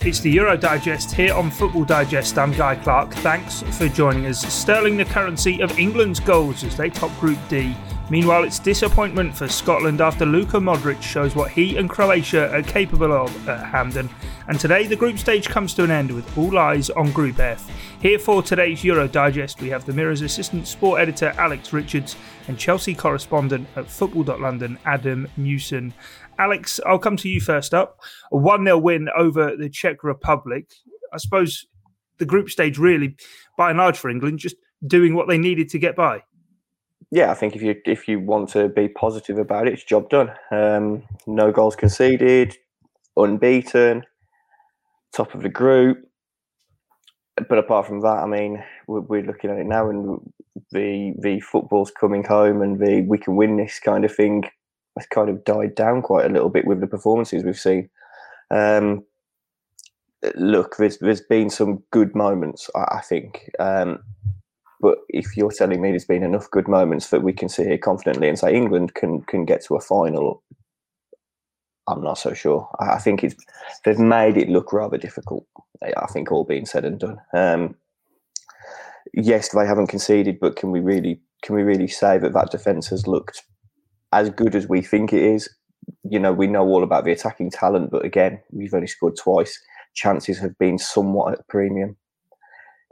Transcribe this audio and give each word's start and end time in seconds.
It's 0.00 0.20
the 0.20 0.30
Euro 0.30 0.56
Digest 0.56 1.12
here 1.12 1.34
on 1.34 1.50
Football 1.50 1.84
Digest. 1.84 2.38
I'm 2.38 2.52
Guy 2.52 2.76
Clarke. 2.76 3.12
Thanks 3.14 3.62
for 3.76 3.88
joining 3.88 4.26
us. 4.26 4.40
Sterling 4.40 4.96
the 4.96 5.04
currency 5.04 5.60
of 5.60 5.76
England's 5.76 6.20
goals 6.20 6.62
as 6.62 6.76
they 6.76 6.88
top 6.88 7.10
Group 7.18 7.38
D. 7.48 7.76
Meanwhile, 8.10 8.44
it's 8.44 8.58
disappointment 8.58 9.36
for 9.36 9.48
Scotland 9.48 10.00
after 10.00 10.24
Luka 10.24 10.56
Modric 10.56 11.02
shows 11.02 11.36
what 11.36 11.50
he 11.50 11.76
and 11.76 11.90
Croatia 11.90 12.50
are 12.54 12.62
capable 12.62 13.12
of 13.12 13.48
at 13.48 13.66
Hampden. 13.66 14.08
And 14.46 14.58
today, 14.58 14.86
the 14.86 14.96
group 14.96 15.18
stage 15.18 15.50
comes 15.50 15.74
to 15.74 15.84
an 15.84 15.90
end 15.90 16.10
with 16.12 16.38
all 16.38 16.56
eyes 16.56 16.88
on 16.88 17.12
Group 17.12 17.38
F. 17.38 17.70
Here 18.00 18.18
for 18.18 18.42
today's 18.42 18.82
Euro 18.82 19.08
Digest, 19.08 19.60
we 19.60 19.68
have 19.68 19.84
the 19.84 19.92
Mirror's 19.92 20.22
assistant 20.22 20.66
sport 20.66 21.02
editor 21.02 21.34
Alex 21.36 21.74
Richards 21.74 22.16
and 22.46 22.58
Chelsea 22.58 22.94
correspondent 22.94 23.68
at 23.76 23.90
Football.London 23.90 24.78
Adam 24.86 25.28
Newson. 25.36 25.92
Alex, 26.38 26.80
I'll 26.86 26.98
come 26.98 27.18
to 27.18 27.28
you 27.28 27.42
first 27.42 27.74
up. 27.74 28.00
A 28.32 28.38
1 28.38 28.64
0 28.64 28.78
win 28.78 29.10
over 29.18 29.54
the 29.54 29.68
Czech 29.68 30.02
Republic. 30.02 30.72
I 31.12 31.18
suppose 31.18 31.66
the 32.16 32.24
group 32.24 32.48
stage 32.48 32.78
really, 32.78 33.16
by 33.58 33.68
and 33.68 33.78
large 33.78 33.98
for 33.98 34.08
England, 34.08 34.38
just 34.38 34.56
doing 34.86 35.14
what 35.14 35.28
they 35.28 35.36
needed 35.36 35.68
to 35.70 35.78
get 35.78 35.94
by 35.94 36.22
yeah, 37.10 37.30
I 37.30 37.34
think 37.34 37.56
if 37.56 37.62
you 37.62 37.74
if 37.86 38.06
you 38.06 38.20
want 38.20 38.50
to 38.50 38.68
be 38.68 38.88
positive 38.88 39.38
about 39.38 39.66
it, 39.66 39.72
it's 39.72 39.84
job 39.84 40.10
done. 40.10 40.30
Um, 40.50 41.04
no 41.26 41.50
goals 41.50 41.76
conceded, 41.76 42.56
unbeaten, 43.16 44.04
top 45.12 45.34
of 45.34 45.42
the 45.42 45.48
group. 45.48 46.04
But 47.48 47.58
apart 47.58 47.86
from 47.86 48.00
that, 48.00 48.18
I 48.18 48.26
mean, 48.26 48.62
we're, 48.88 49.00
we're 49.00 49.22
looking 49.22 49.50
at 49.50 49.58
it 49.58 49.66
now, 49.66 49.88
and 49.88 50.20
the 50.70 51.14
the 51.18 51.40
football's 51.40 51.90
coming 51.90 52.24
home, 52.24 52.60
and 52.60 52.78
the 52.78 53.02
we 53.02 53.16
can 53.16 53.36
win 53.36 53.56
this 53.56 53.78
kind 53.78 54.04
of 54.04 54.14
thing 54.14 54.44
has 54.98 55.06
kind 55.06 55.30
of 55.30 55.44
died 55.44 55.74
down 55.74 56.02
quite 56.02 56.26
a 56.26 56.32
little 56.32 56.50
bit 56.50 56.66
with 56.66 56.80
the 56.80 56.86
performances 56.86 57.44
we've 57.44 57.58
seen. 57.58 57.88
Um, 58.50 59.04
look, 60.34 60.76
there's 60.76 60.98
there's 60.98 61.22
been 61.22 61.48
some 61.48 61.82
good 61.90 62.14
moments, 62.14 62.68
I, 62.74 62.98
I 62.98 63.00
think. 63.00 63.50
Um, 63.58 64.00
but 64.80 64.98
if 65.08 65.36
you're 65.36 65.50
telling 65.50 65.80
me 65.80 65.90
there's 65.90 66.04
been 66.04 66.22
enough 66.22 66.50
good 66.50 66.68
moments 66.68 67.10
that 67.10 67.22
we 67.22 67.32
can 67.32 67.48
sit 67.48 67.66
here 67.66 67.78
confidently 67.78 68.28
and 68.28 68.38
say 68.38 68.54
England 68.54 68.94
can 68.94 69.22
can 69.22 69.44
get 69.44 69.64
to 69.64 69.76
a 69.76 69.80
final, 69.80 70.42
I'm 71.88 72.02
not 72.02 72.18
so 72.18 72.32
sure. 72.32 72.68
I 72.78 72.98
think 72.98 73.24
it's 73.24 73.34
they've 73.84 73.98
made 73.98 74.36
it 74.36 74.48
look 74.48 74.72
rather 74.72 74.98
difficult. 74.98 75.46
I 75.82 76.06
think 76.06 76.30
all 76.30 76.44
being 76.44 76.66
said 76.66 76.84
and 76.84 76.98
done. 76.98 77.18
Um, 77.34 77.74
yes, 79.14 79.50
they 79.50 79.66
haven't 79.66 79.88
conceded, 79.88 80.38
but 80.40 80.56
can 80.56 80.70
we 80.70 80.80
really 80.80 81.20
can 81.42 81.54
we 81.54 81.62
really 81.62 81.88
say 81.88 82.18
that 82.18 82.32
that 82.32 82.50
defence 82.50 82.88
has 82.88 83.06
looked 83.06 83.42
as 84.12 84.30
good 84.30 84.54
as 84.54 84.68
we 84.68 84.82
think 84.82 85.12
it 85.12 85.22
is? 85.22 85.48
You 86.04 86.18
know, 86.18 86.32
we 86.32 86.46
know 86.46 86.66
all 86.66 86.82
about 86.82 87.04
the 87.04 87.12
attacking 87.12 87.50
talent, 87.50 87.90
but 87.90 88.04
again, 88.04 88.40
we've 88.52 88.74
only 88.74 88.86
scored 88.86 89.16
twice. 89.16 89.58
Chances 89.94 90.38
have 90.38 90.56
been 90.58 90.78
somewhat 90.78 91.32
at 91.32 91.48
premium 91.48 91.96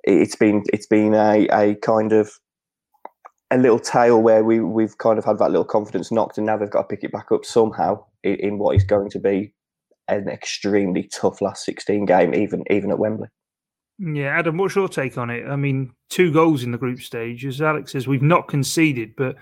it's 0.07 0.37
been 0.37 0.63
it's 0.73 0.87
been 0.87 1.15
a, 1.15 1.47
a 1.49 1.75
kind 1.77 2.13
of 2.13 2.31
a 3.51 3.59
little 3.59 3.79
tale 3.79 4.21
where 4.23 4.43
we 4.43 4.61
we've 4.61 4.99
kind 4.99 5.19
of 5.19 5.25
had 5.25 5.39
that 5.39 5.51
little 5.51 5.65
confidence 5.65 6.11
knocked, 6.11 6.39
and 6.39 6.47
now 6.47 6.57
they've 6.57 6.71
got 6.71 6.89
to 6.89 6.97
pick 6.97 7.05
it 7.05 7.13
back 7.13 7.31
up 7.33 7.45
somehow 7.45 8.05
in, 8.23 8.35
in 8.37 8.59
what 8.59 8.77
is 8.77 8.85
going 8.85 9.11
to 9.11 9.19
be 9.19 9.53
an 10.09 10.29
extremely 10.29 11.05
tough 11.13 11.41
last 11.41 11.65
sixteen 11.65 12.07
game, 12.07 12.35
even 12.35 12.65
even 12.71 12.91
at 12.91 12.99
Wembley. 12.99 13.29
Yeah, 13.99 14.39
Adam, 14.39 14.59
what's 14.59 14.77
your 14.77 14.89
take 14.89 15.17
on 15.17 15.31
it? 15.31 15.47
I 15.49 15.57
mean, 15.57 15.93
two 16.11 16.31
goals 16.31 16.63
in 16.63 16.71
the 16.71 16.79
group 16.79 17.01
stage, 17.01 17.47
as 17.47 17.63
Alex 17.63 17.93
says, 17.93 18.07
we've 18.07 18.21
not 18.21 18.47
conceded, 18.47 19.15
but 19.17 19.37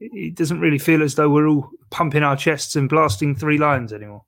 it 0.00 0.34
doesn't 0.34 0.60
really 0.60 0.78
feel 0.78 1.02
as 1.02 1.14
though 1.14 1.30
we're 1.30 1.46
all 1.46 1.70
pumping 1.90 2.24
our 2.24 2.36
chests 2.36 2.74
and 2.74 2.88
blasting 2.88 3.36
Three 3.36 3.58
Lions 3.58 3.92
anymore. 3.92 4.24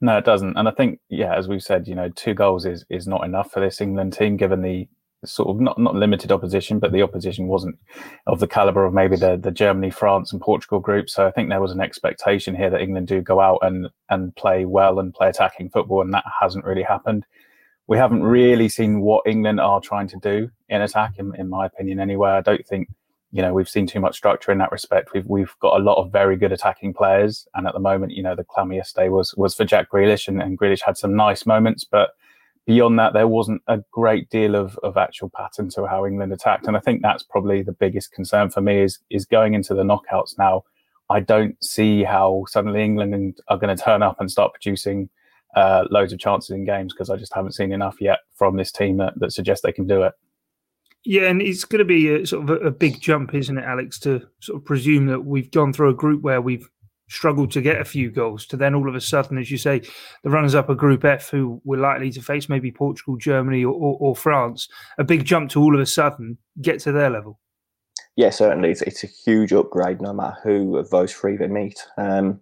No, 0.00 0.16
it 0.16 0.24
doesn't. 0.24 0.56
And 0.56 0.66
I 0.66 0.70
think, 0.70 1.00
yeah, 1.08 1.34
as 1.36 1.46
we've 1.46 1.62
said, 1.62 1.86
you 1.86 1.94
know, 1.94 2.08
two 2.08 2.34
goals 2.34 2.64
is 2.64 2.84
is 2.88 3.06
not 3.06 3.24
enough 3.24 3.50
for 3.52 3.60
this 3.60 3.80
England 3.80 4.14
team, 4.14 4.36
given 4.36 4.62
the 4.62 4.88
sort 5.24 5.48
of 5.50 5.60
not 5.60 5.78
not 5.78 5.94
limited 5.94 6.32
opposition, 6.32 6.78
but 6.78 6.92
the 6.92 7.02
opposition 7.02 7.48
wasn't 7.48 7.78
of 8.26 8.40
the 8.40 8.46
caliber 8.46 8.86
of 8.86 8.94
maybe 8.94 9.16
the 9.16 9.36
the 9.36 9.50
Germany, 9.50 9.90
France, 9.90 10.32
and 10.32 10.40
Portugal 10.40 10.80
group. 10.80 11.10
So 11.10 11.26
I 11.26 11.30
think 11.30 11.48
there 11.50 11.60
was 11.60 11.72
an 11.72 11.80
expectation 11.82 12.54
here 12.56 12.70
that 12.70 12.80
England 12.80 13.08
do 13.08 13.20
go 13.20 13.40
out 13.40 13.58
and 13.62 13.88
and 14.08 14.34
play 14.36 14.64
well 14.64 14.98
and 14.98 15.12
play 15.12 15.28
attacking 15.28 15.70
football, 15.70 16.00
and 16.00 16.14
that 16.14 16.24
hasn't 16.40 16.64
really 16.64 16.82
happened. 16.82 17.26
We 17.86 17.98
haven't 17.98 18.22
really 18.22 18.68
seen 18.68 19.00
what 19.00 19.26
England 19.26 19.60
are 19.60 19.80
trying 19.80 20.08
to 20.08 20.16
do 20.18 20.50
in 20.68 20.80
attack, 20.80 21.14
in, 21.18 21.34
in 21.36 21.48
my 21.50 21.66
opinion. 21.66 21.98
Anyway, 21.98 22.30
I 22.30 22.40
don't 22.40 22.64
think 22.66 22.88
you 23.32 23.42
know 23.42 23.52
we've 23.52 23.68
seen 23.68 23.86
too 23.86 24.00
much 24.00 24.16
structure 24.16 24.50
in 24.50 24.58
that 24.58 24.72
respect. 24.72 25.12
We've 25.14 25.26
we've 25.26 25.54
got 25.60 25.80
a 25.80 25.82
lot 25.82 26.02
of 26.02 26.10
very 26.10 26.36
good 26.36 26.52
attacking 26.52 26.94
players, 26.94 27.46
and 27.54 27.66
at 27.66 27.74
the 27.74 27.80
moment, 27.80 28.12
you 28.12 28.22
know, 28.22 28.34
the 28.34 28.44
clamour 28.44 28.74
yesterday 28.74 29.08
was 29.08 29.34
was 29.36 29.54
for 29.54 29.64
Jack 29.64 29.90
Grealish, 29.90 30.28
and, 30.28 30.42
and 30.42 30.58
Grealish 30.58 30.82
had 30.84 30.96
some 30.96 31.14
nice 31.14 31.46
moments, 31.46 31.84
but 31.84 32.10
beyond 32.66 32.98
that, 32.98 33.12
there 33.12 33.28
wasn't 33.28 33.62
a 33.68 33.78
great 33.92 34.28
deal 34.30 34.54
of 34.54 34.78
of 34.82 34.96
actual 34.96 35.30
pattern 35.30 35.68
to 35.70 35.86
how 35.86 36.04
England 36.06 36.32
attacked, 36.32 36.66
and 36.66 36.76
I 36.76 36.80
think 36.80 37.02
that's 37.02 37.22
probably 37.22 37.62
the 37.62 37.72
biggest 37.72 38.12
concern 38.12 38.50
for 38.50 38.60
me 38.60 38.80
is 38.80 38.98
is 39.10 39.24
going 39.24 39.54
into 39.54 39.74
the 39.74 39.84
knockouts 39.84 40.36
now. 40.36 40.64
I 41.08 41.20
don't 41.20 41.62
see 41.62 42.04
how 42.04 42.44
suddenly 42.48 42.84
England 42.84 43.40
are 43.48 43.58
going 43.58 43.76
to 43.76 43.82
turn 43.82 44.02
up 44.02 44.20
and 44.20 44.30
start 44.30 44.52
producing 44.52 45.08
uh, 45.56 45.84
loads 45.90 46.12
of 46.12 46.20
chances 46.20 46.50
in 46.50 46.64
games 46.64 46.92
because 46.92 47.10
I 47.10 47.16
just 47.16 47.34
haven't 47.34 47.52
seen 47.52 47.72
enough 47.72 48.00
yet 48.00 48.20
from 48.34 48.56
this 48.56 48.70
team 48.70 48.98
that, 48.98 49.18
that 49.18 49.32
suggests 49.32 49.62
they 49.62 49.72
can 49.72 49.88
do 49.88 50.02
it. 50.02 50.12
Yeah, 51.04 51.28
and 51.28 51.40
it's 51.40 51.64
going 51.64 51.78
to 51.78 51.84
be 51.84 52.08
a 52.08 52.26
sort 52.26 52.44
of 52.44 52.50
a, 52.50 52.66
a, 52.66 52.70
big 52.70 53.00
jump, 53.00 53.34
isn't 53.34 53.56
it, 53.56 53.64
Alex, 53.64 53.98
to 54.00 54.20
sort 54.40 54.60
of 54.60 54.66
presume 54.66 55.06
that 55.06 55.24
we've 55.24 55.50
gone 55.50 55.72
through 55.72 55.90
a 55.90 55.94
group 55.94 56.20
where 56.22 56.42
we've 56.42 56.68
struggled 57.08 57.50
to 57.50 57.60
get 57.60 57.80
a 57.80 57.84
few 57.84 58.10
goals 58.10 58.46
to 58.46 58.56
then 58.56 58.74
all 58.74 58.88
of 58.88 58.94
a 58.94 59.00
sudden, 59.00 59.38
as 59.38 59.50
you 59.50 59.58
say, 59.58 59.80
the 60.22 60.30
runners 60.30 60.54
up 60.54 60.68
a 60.68 60.74
Group 60.74 61.04
F 61.04 61.30
who 61.30 61.60
we're 61.64 61.80
likely 61.80 62.10
to 62.12 62.22
face, 62.22 62.48
maybe 62.48 62.70
Portugal, 62.70 63.16
Germany, 63.16 63.64
or, 63.64 63.72
or, 63.72 63.96
or 64.00 64.16
France, 64.16 64.68
a 64.98 65.04
big 65.04 65.24
jump 65.24 65.50
to 65.50 65.60
all 65.60 65.74
of 65.74 65.80
a 65.80 65.86
sudden 65.86 66.38
get 66.60 66.80
to 66.80 66.92
their 66.92 67.10
level. 67.10 67.40
Yeah, 68.16 68.30
certainly. 68.30 68.70
It's, 68.70 68.82
it's 68.82 69.02
a 69.02 69.08
huge 69.08 69.52
upgrade 69.52 70.00
no 70.00 70.12
matter 70.12 70.36
who 70.42 70.76
of 70.76 70.90
those 70.90 71.12
three 71.12 71.36
they 71.36 71.48
meet. 71.48 71.84
Um, 71.96 72.40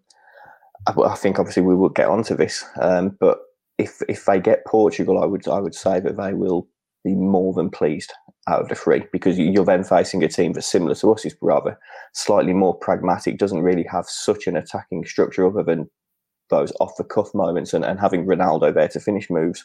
I, 0.87 0.93
I, 1.01 1.15
think 1.15 1.39
obviously 1.39 1.63
we 1.63 1.75
will 1.75 1.89
get 1.89 2.09
onto 2.09 2.35
this, 2.37 2.65
um, 2.81 3.17
but 3.21 3.39
if 3.79 4.03
if 4.09 4.25
they 4.25 4.41
get 4.41 4.67
Portugal, 4.67 5.23
I 5.23 5.27
would 5.27 5.47
I 5.49 5.61
would 5.61 5.75
say 5.75 6.01
that 6.01 6.17
they 6.17 6.33
will 6.33 6.69
be 7.05 7.15
more 7.15 7.53
than 7.53 7.71
pleased 7.71 8.13
out 8.49 8.63
of 8.63 8.69
the 8.69 8.75
three 8.75 9.05
because 9.13 9.39
you're 9.39 9.65
then 9.65 9.85
facing 9.85 10.25
a 10.25 10.29
team 10.29 10.53
that's 10.53 10.67
similar 10.67 10.95
to 10.97 11.13
us, 11.13 11.25
is 11.25 11.37
rather 11.41 11.79
slightly 12.13 12.53
more 12.53 12.75
pragmatic, 12.75 13.39
doesn't 13.39 13.63
really 13.63 13.85
have 13.85 14.07
such 14.07 14.47
an 14.47 14.57
attacking 14.57 15.05
structure 15.05 15.47
other 15.47 15.63
than 15.63 15.89
those 16.51 16.73
off 16.81 16.97
the 16.97 17.05
cuff 17.05 17.35
moments 17.35 17.75
and, 17.75 17.85
and 17.85 18.01
having 18.01 18.27
Ronaldo 18.27 18.73
there 18.73 18.89
to 18.89 19.01
finish 19.01 19.29
moves. 19.31 19.65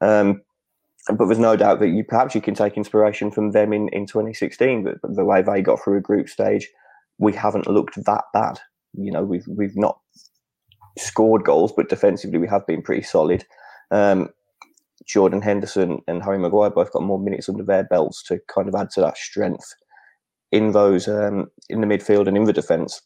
Um, 0.00 0.42
but 1.16 1.26
there's 1.26 1.38
no 1.38 1.56
doubt 1.56 1.80
that 1.80 1.88
you 1.88 2.02
perhaps 2.02 2.34
you 2.34 2.40
can 2.40 2.54
take 2.54 2.76
inspiration 2.76 3.30
from 3.30 3.52
them 3.52 3.72
in, 3.72 3.88
in 3.90 4.06
2016, 4.06 4.84
but 4.84 4.96
the 5.02 5.24
way 5.24 5.42
they 5.42 5.60
got 5.60 5.82
through 5.82 5.98
a 5.98 6.02
group 6.02 6.28
stage, 6.28 6.68
we 7.18 7.32
haven't 7.32 7.68
looked 7.68 8.02
that 8.04 8.24
bad. 8.32 8.58
You 8.94 9.12
know, 9.12 9.22
we've 9.22 9.46
we've 9.46 9.76
not 9.76 9.98
scored 10.98 11.44
goals, 11.44 11.72
but 11.76 11.88
defensively 11.88 12.38
we 12.38 12.48
have 12.48 12.66
been 12.66 12.82
pretty 12.82 13.02
solid. 13.02 13.44
Um, 13.90 14.30
Jordan 15.06 15.42
Henderson 15.42 16.00
and 16.06 16.22
Harry 16.22 16.38
Maguire 16.38 16.70
both 16.70 16.92
got 16.92 17.02
more 17.02 17.18
minutes 17.18 17.48
under 17.48 17.64
their 17.64 17.84
belts 17.84 18.22
to 18.24 18.40
kind 18.52 18.68
of 18.68 18.74
add 18.74 18.90
to 18.90 19.00
that 19.00 19.16
strength 19.16 19.74
in 20.52 20.72
those 20.72 21.08
um, 21.08 21.46
in 21.68 21.80
the 21.80 21.86
midfield 21.86 22.28
and 22.28 22.36
in 22.36 22.44
the 22.44 22.52
defence. 22.52 23.02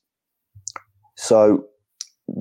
So, 1.17 1.65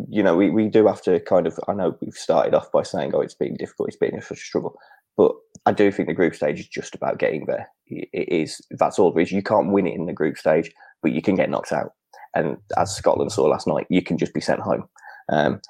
you 0.10 0.22
know, 0.22 0.36
we, 0.36 0.50
we 0.50 0.68
do 0.68 0.86
have 0.88 1.02
to 1.04 1.20
kind 1.22 1.48
of. 1.48 1.60
I 1.68 1.74
know 1.74 1.98
we've 2.02 2.14
started 2.14 2.54
off 2.54 2.72
by 2.72 2.84
saying, 2.84 3.14
"Oh, 3.14 3.22
it's 3.22 3.34
been 3.34 3.56
difficult, 3.56 3.90
it's 3.90 3.98
been 3.98 4.22
such 4.22 4.38
a 4.38 4.42
struggle," 4.42 4.78
but 5.16 5.34
I 5.66 5.72
do 5.72 5.92
think 5.92 6.08
the 6.08 6.14
group 6.14 6.36
stage 6.36 6.60
is 6.60 6.68
just 6.68 6.94
about 6.94 7.20
getting 7.20 7.46
there. 7.46 7.68
It 7.88 8.30
is. 8.30 8.62
That's 8.72 9.00
all 9.00 9.12
there 9.12 9.24
is. 9.24 9.32
You 9.32 9.42
can't 9.42 9.72
win 9.72 9.88
it 9.88 9.96
in 9.96 10.06
the 10.06 10.14
group 10.14 10.38
stage, 10.38 10.72
but 11.02 11.14
you 11.14 11.22
can 11.22 11.36
get 11.36 11.50
knocked 11.50 11.72
out. 11.72 11.94
And 12.36 12.58
as 12.78 12.96
Scotland 12.96 13.32
saw 13.32 13.46
last 13.46 13.66
night, 13.66 13.88
you 13.90 14.02
can 14.02 14.18
just 14.18 14.34
be 14.34 14.42
sent 14.42 14.60
home. 14.60 14.88
Um, 15.30 15.62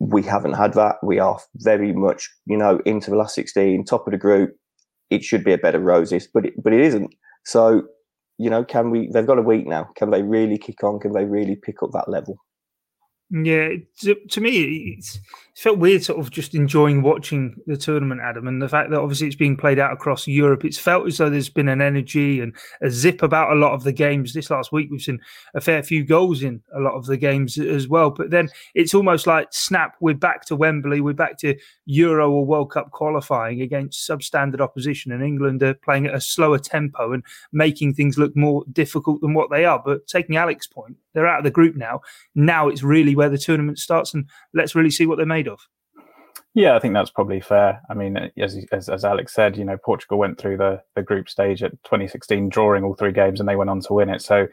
we 0.00 0.22
haven't 0.22 0.54
had 0.54 0.72
that. 0.74 0.96
We 1.02 1.18
are 1.18 1.38
very 1.56 1.92
much, 1.92 2.28
you 2.46 2.56
know, 2.56 2.80
into 2.86 3.10
the 3.10 3.16
last 3.16 3.34
16, 3.34 3.84
top 3.84 4.06
of 4.06 4.12
the 4.12 4.18
group. 4.18 4.56
It 5.10 5.22
should 5.22 5.44
be 5.44 5.52
a 5.52 5.58
bed 5.58 5.74
of 5.74 5.82
roses, 5.82 6.26
but 6.32 6.46
it, 6.46 6.54
but 6.62 6.72
it 6.72 6.80
isn't. 6.80 7.14
So, 7.44 7.82
you 8.38 8.48
know, 8.48 8.64
can 8.64 8.90
we? 8.90 9.10
They've 9.12 9.26
got 9.26 9.38
a 9.38 9.42
week 9.42 9.66
now. 9.66 9.90
Can 9.96 10.10
they 10.10 10.22
really 10.22 10.56
kick 10.56 10.82
on? 10.82 11.00
Can 11.00 11.12
they 11.12 11.24
really 11.24 11.56
pick 11.56 11.82
up 11.82 11.90
that 11.92 12.08
level? 12.08 12.36
Yeah, 13.32 13.68
to, 14.00 14.16
to 14.16 14.40
me, 14.40 14.96
it's, 14.98 15.14
it 15.14 15.22
felt 15.54 15.78
weird, 15.78 16.02
sort 16.02 16.18
of 16.18 16.32
just 16.32 16.54
enjoying 16.56 17.00
watching 17.00 17.54
the 17.66 17.76
tournament, 17.76 18.20
Adam, 18.20 18.48
and 18.48 18.60
the 18.60 18.68
fact 18.68 18.90
that 18.90 18.98
obviously 18.98 19.28
it's 19.28 19.36
being 19.36 19.56
played 19.56 19.78
out 19.78 19.92
across 19.92 20.26
Europe. 20.26 20.64
It's 20.64 20.78
felt 20.78 21.06
as 21.06 21.18
though 21.18 21.30
there's 21.30 21.48
been 21.48 21.68
an 21.68 21.80
energy 21.80 22.40
and 22.40 22.52
a 22.82 22.90
zip 22.90 23.22
about 23.22 23.52
a 23.52 23.54
lot 23.54 23.72
of 23.72 23.84
the 23.84 23.92
games. 23.92 24.32
This 24.32 24.50
last 24.50 24.72
week, 24.72 24.88
we've 24.90 25.00
seen 25.00 25.20
a 25.54 25.60
fair 25.60 25.80
few 25.84 26.02
goals 26.02 26.42
in 26.42 26.60
a 26.74 26.80
lot 26.80 26.94
of 26.94 27.06
the 27.06 27.16
games 27.16 27.56
as 27.56 27.86
well. 27.86 28.10
But 28.10 28.30
then 28.30 28.48
it's 28.74 28.94
almost 28.94 29.28
like 29.28 29.48
snap, 29.52 29.94
we're 30.00 30.14
back 30.14 30.44
to 30.46 30.56
Wembley, 30.56 31.00
we're 31.00 31.12
back 31.12 31.38
to 31.38 31.56
Euro 31.86 32.32
or 32.32 32.44
World 32.44 32.72
Cup 32.72 32.90
qualifying 32.90 33.60
against 33.60 34.08
substandard 34.08 34.60
opposition, 34.60 35.12
and 35.12 35.22
England 35.22 35.62
are 35.62 35.74
playing 35.74 36.06
at 36.06 36.16
a 36.16 36.20
slower 36.20 36.58
tempo 36.58 37.12
and 37.12 37.22
making 37.52 37.94
things 37.94 38.18
look 38.18 38.34
more 38.34 38.64
difficult 38.72 39.20
than 39.20 39.34
what 39.34 39.50
they 39.50 39.64
are. 39.64 39.80
But 39.84 40.08
taking 40.08 40.36
Alex's 40.36 40.66
point, 40.66 40.96
they're 41.12 41.26
out 41.26 41.38
of 41.38 41.44
the 41.44 41.50
group 41.50 41.76
now. 41.76 42.00
Now 42.34 42.68
it's 42.68 42.82
really 42.82 43.16
where 43.20 43.28
the 43.28 43.36
tournament 43.36 43.78
starts, 43.78 44.14
and 44.14 44.24
let's 44.54 44.74
really 44.74 44.90
see 44.90 45.04
what 45.04 45.18
they're 45.18 45.26
made 45.26 45.46
of. 45.46 45.60
Yeah, 46.54 46.74
I 46.74 46.78
think 46.78 46.94
that's 46.94 47.10
probably 47.10 47.38
fair. 47.38 47.82
I 47.90 47.92
mean, 47.92 48.16
as, 48.38 48.56
as, 48.72 48.88
as 48.88 49.04
Alex 49.04 49.34
said, 49.34 49.58
you 49.58 49.64
know, 49.64 49.76
Portugal 49.76 50.16
went 50.16 50.38
through 50.38 50.56
the 50.56 50.82
the 50.96 51.02
group 51.02 51.28
stage 51.28 51.62
at 51.62 51.72
2016, 51.84 52.48
drawing 52.48 52.82
all 52.82 52.94
three 52.94 53.12
games, 53.12 53.40
and 53.40 53.46
they 53.46 53.56
went 53.56 53.68
on 53.68 53.80
to 53.82 53.92
win 53.92 54.08
it. 54.08 54.22
So 54.22 54.48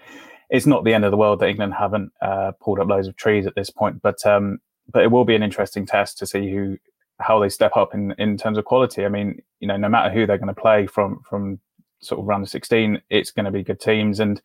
it's 0.50 0.66
not 0.66 0.84
the 0.84 0.94
end 0.94 1.06
of 1.06 1.12
the 1.12 1.18
world 1.18 1.40
that 1.40 1.48
England 1.48 1.76
haven't 1.76 2.12
uh, 2.22 2.52
pulled 2.60 2.82
up 2.82 2.90
loads 2.90 3.08
of 3.08 3.16
trees 3.16 3.48
at 3.48 3.56
this 3.56 3.70
point. 3.70 4.02
But 4.02 4.26
um, 4.26 4.60
but 4.92 5.04
it 5.04 5.12
will 5.12 5.24
be 5.24 5.36
an 5.36 5.44
interesting 5.44 5.86
test 5.86 6.18
to 6.18 6.28
see 6.28 6.52
who 6.52 6.78
how 7.22 7.40
they 7.40 7.48
step 7.48 7.78
up 7.78 7.94
in 7.94 8.12
in 8.18 8.36
terms 8.36 8.58
of 8.58 8.66
quality. 8.66 9.06
I 9.06 9.10
mean, 9.10 9.42
you 9.62 9.68
know, 9.70 9.78
no 9.78 9.88
matter 9.88 10.14
who 10.14 10.28
they're 10.28 10.38
going 10.38 10.54
to 10.54 10.62
play 10.62 10.88
from 10.88 11.22
from 11.30 11.62
sort 12.02 12.20
of 12.20 12.28
round 12.28 12.44
of 12.44 12.50
16, 12.50 13.02
it's 13.10 13.32
going 13.32 13.46
to 13.46 13.52
be 13.52 13.64
good 13.64 13.80
teams 13.80 14.20
and 14.20 14.42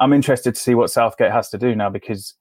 I'm 0.00 0.14
interested 0.14 0.54
to 0.54 0.60
see 0.60 0.74
what 0.74 0.90
Southgate 0.90 1.30
has 1.30 1.50
to 1.50 1.58
do 1.58 1.76
now 1.76 1.90
because 1.90 2.34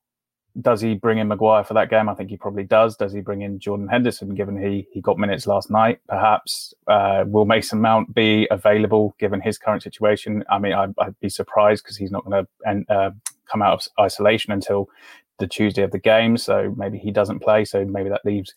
does 0.62 0.82
he 0.82 0.96
bring 0.96 1.18
in 1.18 1.28
Maguire 1.28 1.64
for 1.64 1.74
that 1.74 1.90
game? 1.90 2.10
I 2.10 2.14
think 2.14 2.30
he 2.30 2.38
probably 2.38 2.64
does. 2.64 2.96
Does 2.96 3.14
he 3.14 3.22
bring 3.22 3.42
in 3.42 3.60
Jordan 3.60 3.88
Henderson, 3.88 4.36
given 4.36 4.58
he 4.58 4.88
he 4.92 5.02
got 5.02 5.18
minutes 5.18 5.48
last 5.48 5.70
night? 5.70 6.00
Perhaps 6.08 6.74
uh, 6.88 7.24
will 7.28 7.46
Mason 7.46 7.82
Mount 7.82 8.14
be 8.14 8.48
available 8.52 9.16
given 9.20 9.42
his 9.42 9.58
current 9.58 9.84
situation? 9.84 10.44
I 10.50 10.60
mean, 10.60 10.74
I, 10.74 10.88
would 10.88 11.20
be 11.20 11.30
surprised 11.30 11.84
because 11.84 11.98
he's 11.98 12.12
not 12.12 12.26
going 12.26 12.46
to 12.66 12.94
uh, 12.94 13.12
come 13.52 13.62
out 13.62 13.74
of 13.74 13.88
isolation 14.04 14.52
until 14.52 14.90
the 15.40 15.48
Tuesday 15.48 15.84
of 15.84 15.92
the 15.92 16.00
game. 16.00 16.38
So 16.38 16.74
maybe 16.78 16.98
he 16.98 17.12
doesn't 17.12 17.40
play. 17.40 17.66
So 17.66 17.86
maybe 17.86 18.10
that 18.10 18.26
leaves 18.26 18.54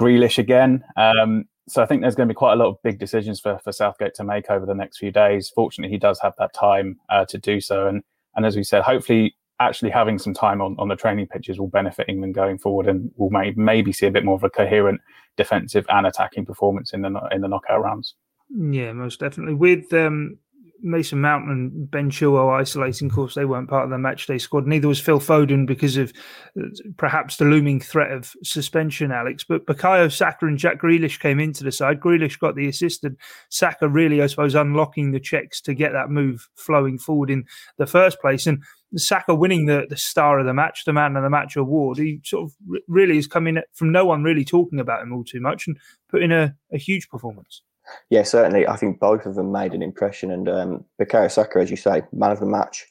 Grealish 0.00 0.38
again. 0.38 0.82
Um, 0.96 1.44
so 1.68 1.82
I 1.82 1.86
think 1.86 2.02
there's 2.02 2.14
going 2.14 2.28
to 2.28 2.32
be 2.32 2.36
quite 2.36 2.54
a 2.54 2.56
lot 2.56 2.68
of 2.68 2.82
big 2.82 2.98
decisions 2.98 3.40
for, 3.40 3.58
for 3.62 3.72
Southgate 3.72 4.14
to 4.14 4.24
make 4.24 4.50
over 4.50 4.66
the 4.66 4.74
next 4.74 4.98
few 4.98 5.12
days. 5.12 5.52
Fortunately, 5.54 5.92
he 5.92 5.98
does 5.98 6.18
have 6.20 6.34
that 6.38 6.52
time 6.52 6.98
uh, 7.08 7.24
to 7.26 7.38
do 7.38 7.60
so. 7.60 7.86
And 7.86 8.02
and 8.34 8.46
as 8.46 8.56
we 8.56 8.64
said, 8.64 8.82
hopefully 8.82 9.36
actually 9.68 9.90
having 9.90 10.18
some 10.18 10.34
time 10.34 10.60
on, 10.60 10.76
on 10.78 10.88
the 10.88 10.96
training 10.96 11.26
pitches 11.26 11.58
will 11.58 11.68
benefit 11.68 12.06
England 12.08 12.34
going 12.34 12.58
forward 12.58 12.86
and 12.86 13.10
we'll 13.16 13.30
may, 13.30 13.52
maybe 13.56 13.92
see 13.92 14.06
a 14.06 14.10
bit 14.10 14.24
more 14.24 14.34
of 14.34 14.44
a 14.44 14.50
coherent 14.50 15.00
defensive 15.36 15.86
and 15.88 16.06
attacking 16.06 16.44
performance 16.44 16.92
in 16.92 17.02
the 17.02 17.28
in 17.30 17.40
the 17.40 17.48
knockout 17.48 17.82
rounds. 17.82 18.14
Yeah, 18.50 18.92
most 18.92 19.20
definitely. 19.20 19.54
With 19.54 19.92
um, 19.92 20.38
Mason 20.82 21.20
Mount 21.20 21.48
and 21.48 21.90
Ben 21.90 22.10
Chilwell 22.10 22.52
isolating, 22.52 23.08
of 23.08 23.14
course, 23.14 23.34
they 23.34 23.44
weren't 23.44 23.70
part 23.70 23.84
of 23.84 23.90
the 23.90 23.98
match 23.98 24.26
day 24.26 24.38
squad. 24.38 24.66
Neither 24.66 24.88
was 24.88 25.00
Phil 25.00 25.20
Foden 25.20 25.66
because 25.66 25.96
of 25.96 26.12
uh, 26.58 26.66
perhaps 26.96 27.36
the 27.36 27.44
looming 27.44 27.80
threat 27.80 28.12
of 28.12 28.32
suspension, 28.42 29.12
Alex. 29.12 29.44
But 29.44 29.66
Bukayo 29.66 30.10
Saka 30.12 30.46
and 30.46 30.58
Jack 30.58 30.80
Grealish 30.80 31.20
came 31.20 31.40
into 31.40 31.64
the 31.64 31.72
side. 31.72 32.00
Grealish 32.00 32.38
got 32.38 32.56
the 32.56 32.68
assist, 32.68 33.04
and 33.04 33.16
Saka 33.48 33.88
really, 33.88 34.22
I 34.22 34.26
suppose, 34.26 34.54
unlocking 34.54 35.12
the 35.12 35.20
Czechs 35.20 35.60
to 35.62 35.74
get 35.74 35.92
that 35.92 36.10
move 36.10 36.48
flowing 36.56 36.98
forward 36.98 37.30
in 37.30 37.44
the 37.78 37.86
first 37.86 38.20
place. 38.20 38.46
And 38.46 38.62
Saka 38.96 39.34
winning 39.34 39.66
the, 39.66 39.86
the 39.88 39.96
star 39.96 40.38
of 40.38 40.46
the 40.46 40.54
match, 40.54 40.84
the 40.84 40.92
man 40.92 41.16
of 41.16 41.22
the 41.22 41.30
match 41.30 41.56
award, 41.56 41.98
he 41.98 42.20
sort 42.24 42.44
of 42.44 42.52
really 42.88 43.16
is 43.16 43.26
coming 43.26 43.58
from 43.72 43.92
no 43.92 44.04
one 44.04 44.22
really 44.22 44.44
talking 44.44 44.80
about 44.80 45.02
him 45.02 45.12
all 45.12 45.24
too 45.24 45.40
much 45.40 45.66
and 45.66 45.78
put 46.10 46.22
in 46.22 46.32
a, 46.32 46.54
a 46.72 46.78
huge 46.78 47.08
performance. 47.08 47.62
Yeah, 48.10 48.22
certainly. 48.22 48.66
I 48.66 48.76
think 48.76 49.00
both 49.00 49.26
of 49.26 49.34
them 49.34 49.52
made 49.52 49.74
an 49.74 49.82
impression. 49.82 50.30
And 50.30 50.48
um, 50.48 50.84
Bukayo 51.00 51.30
Saka, 51.30 51.58
as 51.60 51.70
you 51.70 51.76
say, 51.76 52.02
man 52.12 52.30
of 52.30 52.40
the 52.40 52.46
match. 52.46 52.86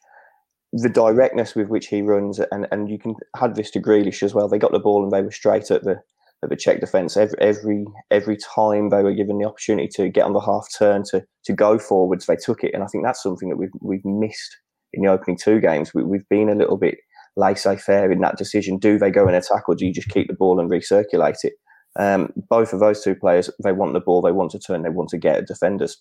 The 0.74 0.90
directness 0.90 1.54
with 1.54 1.68
which 1.68 1.88
he 1.88 2.02
runs, 2.02 2.40
and, 2.52 2.66
and 2.72 2.90
you 2.90 2.98
can 2.98 3.16
add 3.42 3.56
this 3.56 3.72
to 3.72 3.82
Grealish 3.82 4.24
as 4.24 4.34
well. 4.34 4.48
They 4.48 4.58
got 4.58 4.72
the 4.72 4.80
ball 4.80 5.04
and 5.04 5.12
they 5.12 5.22
were 5.22 5.32
straight 5.32 5.70
at 5.70 5.84
the 5.84 6.02
at 6.44 6.50
the 6.50 6.56
Czech 6.56 6.80
defence. 6.80 7.18
Every 7.18 7.38
every 7.42 7.86
every 8.10 8.38
time 8.38 8.90
they 8.90 9.04
were 9.04 9.14
given 9.14 9.38
the 9.38 9.46
opportunity 9.46 9.90
to 9.96 10.10
get 10.10 10.24
on 10.24 10.34
the 10.34 10.40
half 10.40 10.68
turn 10.78 11.04
to 11.12 11.24
to 11.44 11.54
go 11.54 11.78
forwards, 11.78 12.26
they 12.26 12.38
took 12.38 12.64
it. 12.64 12.74
And 12.74 12.84
I 12.84 12.88
think 12.88 13.04
that's 13.04 13.22
something 13.22 13.50
that 13.50 13.58
we've 13.58 13.70
we've 13.82 14.06
missed 14.06 14.58
in 14.94 15.04
the 15.04 15.12
opening 15.12 15.38
two 15.38 15.60
games. 15.60 15.94
We, 15.94 16.04
we've 16.04 16.28
been 16.30 16.50
a 16.50 16.56
little 16.56 16.78
bit 16.78 16.98
laissez 17.36 17.78
faire 17.78 18.12
in 18.12 18.22
that 18.22 18.38
decision. 18.38 18.78
Do 18.78 18.98
they 18.98 19.12
go 19.12 19.28
and 19.28 19.36
attack, 19.36 19.68
or 19.68 19.76
do 19.76 19.86
you 19.86 19.94
just 19.94 20.10
keep 20.10 20.28
the 20.28 20.34
ball 20.34 20.60
and 20.60 20.70
recirculate 20.70 21.44
it? 21.44 21.54
Um, 22.00 22.32
both 22.50 22.74
of 22.74 22.80
those 22.80 23.04
two 23.04 23.16
players, 23.16 23.50
they 23.64 23.72
want 23.72 23.94
the 23.94 24.00
ball, 24.00 24.22
they 24.22 24.32
want 24.32 24.52
to 24.52 24.60
turn, 24.60 24.84
they 24.84 24.90
want 24.90 25.10
to 25.10 25.18
get 25.18 25.38
at 25.38 25.48
defenders. 25.48 25.98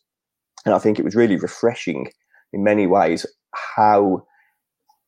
And 0.65 0.75
I 0.75 0.79
think 0.79 0.99
it 0.99 1.05
was 1.05 1.17
really 1.17 1.37
refreshing 1.37 2.11
in 2.53 2.63
many 2.65 2.87
ways 2.87 3.27
how 3.77 4.25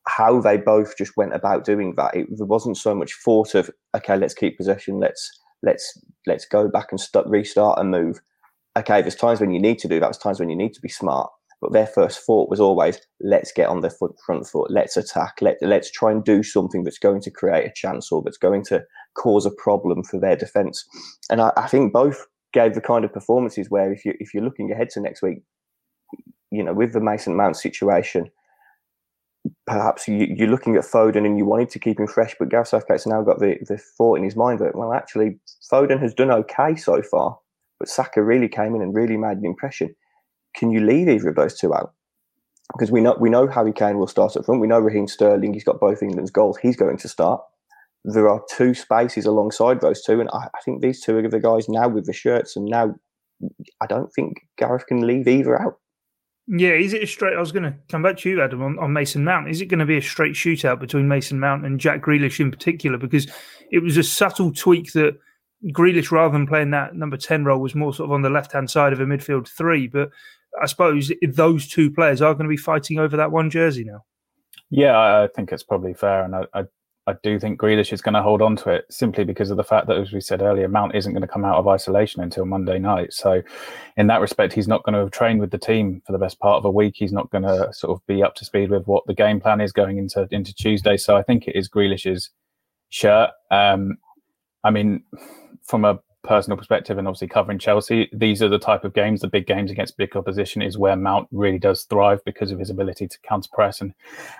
how 0.05 0.41
they 0.41 0.57
both 0.57 0.97
just 0.97 1.15
went 1.15 1.33
about 1.33 1.63
doing 1.63 1.93
that. 1.95 2.15
It 2.15 2.27
there 2.31 2.45
wasn't 2.45 2.77
so 2.77 2.93
much 2.93 3.13
thought 3.23 3.55
of 3.55 3.69
okay, 3.95 4.17
let's 4.17 4.33
keep 4.33 4.57
possession, 4.57 4.99
let's 4.99 5.29
let's 5.61 5.97
let's 6.27 6.45
go 6.45 6.67
back 6.67 6.87
and 6.91 6.99
start, 6.99 7.27
restart 7.27 7.79
and 7.79 7.91
move. 7.91 8.21
Okay, 8.77 9.01
there's 9.01 9.15
times 9.15 9.39
when 9.39 9.51
you 9.51 9.61
need 9.61 9.79
to 9.79 9.87
do 9.87 9.99
that. 9.99 10.07
There's 10.07 10.17
times 10.17 10.39
when 10.39 10.49
you 10.49 10.55
need 10.55 10.73
to 10.73 10.81
be 10.81 10.89
smart. 10.89 11.29
But 11.63 11.71
their 11.71 11.87
first 11.87 12.19
thought 12.25 12.49
was 12.49 12.59
always, 12.59 12.99
let's 13.21 13.53
get 13.53 13.69
on 13.69 13.79
the 13.79 13.89
front 13.89 14.45
foot, 14.45 14.69
let's 14.69 14.97
attack, 14.97 15.35
let, 15.39 15.55
let's 15.61 15.89
try 15.89 16.11
and 16.11 16.21
do 16.21 16.43
something 16.43 16.83
that's 16.83 16.99
going 16.99 17.21
to 17.21 17.31
create 17.31 17.65
a 17.65 17.71
chance 17.73 18.11
or 18.11 18.21
that's 18.21 18.37
going 18.37 18.65
to 18.65 18.83
cause 19.15 19.45
a 19.45 19.51
problem 19.51 20.03
for 20.03 20.19
their 20.19 20.35
defence. 20.35 20.85
And 21.29 21.41
I, 21.41 21.51
I 21.57 21.67
think 21.67 21.93
both 21.93 22.25
gave 22.53 22.75
the 22.75 22.81
kind 22.81 23.03
of 23.03 23.13
performances 23.13 23.69
where 23.69 23.91
if 23.91 24.05
you 24.05 24.13
if 24.19 24.33
you're 24.33 24.43
looking 24.43 24.71
ahead 24.71 24.89
to 24.91 25.01
next 25.01 25.21
week, 25.21 25.39
you 26.51 26.63
know, 26.63 26.73
with 26.73 26.93
the 26.93 27.01
Mason 27.01 27.35
Mount 27.35 27.57
situation, 27.57 28.29
perhaps 29.65 30.07
you, 30.07 30.35
are 30.39 30.47
looking 30.47 30.75
at 30.75 30.83
Foden 30.83 31.25
and 31.25 31.37
you 31.37 31.45
wanted 31.45 31.69
to 31.71 31.79
keep 31.79 31.99
him 31.99 32.07
fresh, 32.07 32.35
but 32.39 32.49
Gareth 32.49 32.69
Southgate's 32.69 33.07
now 33.07 33.21
got 33.21 33.39
the, 33.39 33.57
the 33.67 33.77
thought 33.77 34.17
in 34.17 34.23
his 34.23 34.35
mind 34.35 34.59
that, 34.59 34.75
well, 34.75 34.93
actually, 34.93 35.39
Foden 35.71 35.99
has 35.99 36.13
done 36.13 36.31
okay 36.31 36.75
so 36.75 37.01
far, 37.01 37.37
but 37.79 37.89
Saka 37.89 38.23
really 38.23 38.47
came 38.47 38.75
in 38.75 38.81
and 38.81 38.95
really 38.95 39.17
made 39.17 39.37
an 39.37 39.45
impression 39.45 39.95
can 40.55 40.71
you 40.71 40.85
leave 40.85 41.09
either 41.09 41.29
of 41.29 41.35
those 41.35 41.57
two 41.57 41.73
out? 41.73 41.93
Because 42.71 42.91
we 42.91 43.01
know 43.01 43.17
we 43.19 43.29
know 43.29 43.47
Harry 43.47 43.73
Kane 43.73 43.97
will 43.97 44.07
start 44.07 44.37
up 44.37 44.45
front. 44.45 44.61
We 44.61 44.67
know 44.67 44.79
Raheem 44.79 45.07
Sterling. 45.07 45.53
He's 45.53 45.63
got 45.63 45.79
both 45.79 46.01
England's 46.01 46.31
goals. 46.31 46.57
He's 46.57 46.77
going 46.77 46.97
to 46.97 47.07
start. 47.07 47.41
There 48.05 48.27
are 48.27 48.41
two 48.49 48.73
spaces 48.73 49.25
alongside 49.25 49.81
those 49.81 50.03
two, 50.03 50.19
and 50.19 50.29
I, 50.33 50.47
I 50.53 50.61
think 50.65 50.81
these 50.81 51.01
two 51.01 51.17
are 51.17 51.27
the 51.27 51.39
guys 51.39 51.69
now 51.69 51.87
with 51.87 52.05
the 52.05 52.13
shirts. 52.13 52.55
And 52.55 52.65
now, 52.65 52.95
I 53.81 53.87
don't 53.87 54.11
think 54.13 54.45
Gareth 54.57 54.87
can 54.87 55.07
leave 55.07 55.27
either 55.27 55.59
out. 55.61 55.79
Yeah, 56.47 56.71
is 56.71 56.93
it 56.93 57.03
a 57.03 57.07
straight? 57.07 57.37
I 57.37 57.39
was 57.39 57.53
going 57.53 57.63
to 57.63 57.75
come 57.87 58.03
back 58.03 58.17
to 58.17 58.29
you, 58.29 58.41
Adam, 58.41 58.61
on, 58.61 58.77
on 58.77 58.91
Mason 58.91 59.23
Mount. 59.23 59.49
Is 59.49 59.61
it 59.61 59.67
going 59.67 59.79
to 59.79 59.85
be 59.85 59.97
a 59.97 60.01
straight 60.01 60.33
shootout 60.33 60.79
between 60.79 61.07
Mason 61.07 61.39
Mount 61.39 61.65
and 61.65 61.79
Jack 61.79 62.01
Grealish 62.01 62.41
in 62.41 62.51
particular? 62.51 62.97
Because 62.97 63.27
it 63.71 63.79
was 63.79 63.95
a 63.95 64.03
subtle 64.03 64.51
tweak 64.51 64.91
that 64.91 65.17
Grealish, 65.69 66.11
rather 66.11 66.33
than 66.33 66.45
playing 66.45 66.71
that 66.71 66.95
number 66.95 67.15
10 67.15 67.45
role, 67.45 67.61
was 67.61 67.75
more 67.75 67.93
sort 67.93 68.09
of 68.09 68.11
on 68.11 68.23
the 68.23 68.29
left 68.29 68.51
hand 68.51 68.69
side 68.69 68.91
of 68.91 68.99
a 68.99 69.05
midfield 69.05 69.47
three. 69.47 69.87
But 69.87 70.09
I 70.61 70.65
suppose 70.65 71.13
those 71.25 71.67
two 71.67 71.89
players 71.89 72.21
are 72.21 72.33
going 72.33 72.45
to 72.45 72.49
be 72.49 72.57
fighting 72.57 72.99
over 72.99 73.15
that 73.15 73.31
one 73.31 73.49
jersey 73.49 73.85
now. 73.85 74.03
Yeah, 74.69 74.97
I 74.97 75.27
think 75.33 75.51
it's 75.51 75.63
probably 75.63 75.93
fair, 75.93 76.23
and 76.23 76.35
I, 76.35 76.45
I, 76.53 76.63
I 77.05 77.13
do 77.21 77.37
think 77.37 77.59
Grealish 77.59 77.91
is 77.91 78.01
going 78.01 78.13
to 78.13 78.21
hold 78.21 78.41
on 78.41 78.55
to 78.57 78.69
it 78.69 78.85
simply 78.89 79.25
because 79.25 79.51
of 79.51 79.57
the 79.57 79.63
fact 79.63 79.87
that, 79.87 79.97
as 79.97 80.13
we 80.13 80.21
said 80.21 80.41
earlier, 80.41 80.69
Mount 80.69 80.95
isn't 80.95 81.11
going 81.11 81.21
to 81.21 81.27
come 81.27 81.43
out 81.43 81.57
of 81.57 81.67
isolation 81.67 82.21
until 82.21 82.45
Monday 82.45 82.79
night. 82.79 83.11
So, 83.11 83.41
in 83.97 84.07
that 84.07 84.21
respect, 84.21 84.53
he's 84.53 84.69
not 84.69 84.83
going 84.83 84.93
to 84.93 84.99
have 84.99 85.11
trained 85.11 85.41
with 85.41 85.51
the 85.51 85.57
team 85.57 86.01
for 86.05 86.13
the 86.13 86.17
best 86.17 86.39
part 86.39 86.57
of 86.57 86.65
a 86.65 86.71
week. 86.71 86.93
He's 86.95 87.11
not 87.11 87.29
going 87.29 87.43
to 87.43 87.73
sort 87.73 87.91
of 87.91 88.05
be 88.07 88.23
up 88.23 88.35
to 88.35 88.45
speed 88.45 88.69
with 88.69 88.87
what 88.87 89.05
the 89.05 89.13
game 89.13 89.41
plan 89.41 89.59
is 89.59 89.73
going 89.73 89.97
into 89.97 90.27
into 90.31 90.53
Tuesday. 90.53 90.95
So, 90.95 91.17
I 91.17 91.23
think 91.23 91.47
it 91.47 91.57
is 91.57 91.67
Grealish's 91.67 92.29
shirt. 92.89 93.31
Um, 93.51 93.97
I 94.63 94.71
mean, 94.71 95.03
from 95.63 95.83
a 95.83 95.99
personal 96.23 96.57
perspective 96.57 96.97
and 96.97 97.07
obviously 97.07 97.27
covering 97.27 97.59
Chelsea, 97.59 98.09
these 98.13 98.41
are 98.41 98.49
the 98.49 98.59
type 98.59 98.83
of 98.83 98.93
games, 98.93 99.21
the 99.21 99.27
big 99.27 99.45
games 99.45 99.69
against 99.69 99.97
big 99.97 100.15
opposition, 100.15 100.61
is 100.61 100.77
where 100.77 100.95
Mount 100.95 101.27
really 101.31 101.59
does 101.59 101.83
thrive 101.83 102.23
because 102.25 102.51
of 102.51 102.59
his 102.59 102.69
ability 102.69 103.07
to 103.07 103.19
counter 103.27 103.49
press 103.53 103.81
and 103.81 103.93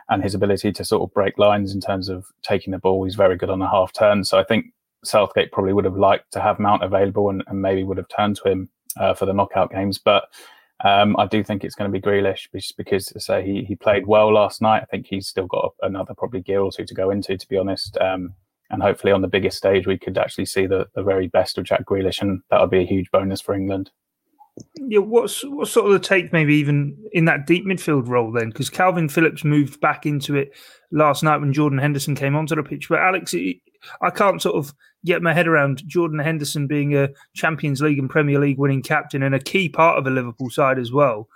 and 0.10 0.24
his 0.24 0.34
ability 0.34 0.72
to 0.72 0.86
sort 0.86 1.04
of 1.04 1.14
break 1.14 1.38
lines 1.38 1.74
in 1.74 1.82
terms 1.82 2.10
of 2.10 2.26
taking 2.42 2.72
the 2.72 2.80
ball. 2.80 3.04
He's 3.04 3.16
very 3.16 3.38
good 3.38 3.50
on 3.50 3.60
the 3.60 3.68
half 3.68 3.94
turn. 3.94 4.24
So 4.24 4.40
I 4.40 4.44
think 4.44 4.68
Southgate 5.04 5.52
probably 5.52 5.74
would 5.74 5.86
have 5.86 5.98
liked 5.98 6.32
to 6.34 6.42
have 6.42 6.60
Mount 6.60 6.84
available 6.84 7.30
and, 7.30 7.44
and 7.48 7.62
maybe 7.62 7.84
would 7.84 7.98
have 7.98 8.08
turned 8.08 8.38
to 8.38 8.50
him 8.50 8.70
uh, 8.98 9.14
for 9.14 9.26
the 9.26 9.34
knockout 9.34 9.72
games. 9.72 9.98
But 9.98 10.30
um, 10.84 11.16
I 11.18 11.28
do 11.28 11.44
think 11.44 11.64
it's 11.64 11.76
going 11.76 11.92
to 11.92 12.00
be 12.00 12.02
Grealish 12.02 12.50
just 12.52 12.78
because, 12.78 13.12
say, 13.24 13.44
he 13.46 13.64
he 13.64 13.76
played 13.76 14.06
well 14.06 14.34
last 14.34 14.62
night. 14.62 14.84
I 14.84 14.86
think 14.86 15.08
he's 15.08 15.28
still 15.28 15.48
got 15.48 15.74
another 15.82 16.14
probably 16.14 16.42
gear 16.42 16.62
or 16.62 16.72
two 16.72 16.86
to 16.86 16.94
go 16.94 17.10
into, 17.10 17.38
to 17.38 17.48
be 17.48 17.58
honest. 17.58 17.98
Um, 18.00 18.36
and 18.74 18.82
hopefully 18.82 19.14
on 19.14 19.22
the 19.22 19.28
biggest 19.28 19.56
stage 19.56 19.86
we 19.86 20.00
could 20.00 20.18
actually 20.18 20.46
see 20.46 20.66
the, 20.66 20.88
the 20.96 21.04
very 21.04 21.28
best 21.28 21.58
of 21.58 21.64
Jack 21.64 21.86
Grealish, 21.86 22.22
and 22.22 22.42
that 22.50 22.60
would 22.60 22.72
be 22.72 22.82
a 22.82 22.86
huge 22.86 23.10
bonus 23.12 23.40
for 23.40 23.54
England. 23.54 23.92
Yeah, 24.76 25.00
what's 25.00 25.44
what's 25.46 25.72
sort 25.72 25.88
of 25.88 25.94
the 25.94 26.00
take, 26.08 26.34
maybe 26.34 26.56
even 26.56 26.98
in 27.12 27.26
that 27.26 27.48
deep 27.48 27.66
midfield 27.66 28.08
role 28.08 28.32
then? 28.32 28.50
Because 28.50 28.70
Calvin 28.70 29.10
Phillips 29.10 29.44
moved 29.44 29.80
back 29.80 30.06
into 30.06 30.36
it 30.36 30.52
last 30.92 31.24
night 31.24 31.38
when 31.38 31.54
Jordan 31.54 31.80
Henderson 31.80 32.16
came 32.16 32.36
onto 32.36 32.56
the 32.56 32.64
pitch. 32.64 32.90
But 32.90 33.00
Alex, 33.00 33.34
I 34.02 34.10
can't 34.10 34.42
sort 34.42 34.56
of 34.56 34.74
get 35.06 35.22
my 35.22 35.34
head 35.34 35.48
around 35.48 35.88
Jordan 35.88 36.20
Henderson 36.20 36.68
being 36.68 36.96
a 36.96 37.10
Champions 37.36 37.82
League 37.82 38.00
and 38.00 38.10
Premier 38.10 38.40
League 38.40 38.60
winning 38.60 38.84
captain 38.84 39.24
and 39.24 39.36
a 39.36 39.40
key 39.40 39.70
part 39.70 39.98
of 39.98 40.08
a 40.08 40.12
Liverpool 40.12 40.50
side 40.50 40.80
as 40.80 40.92
well. 40.92 41.28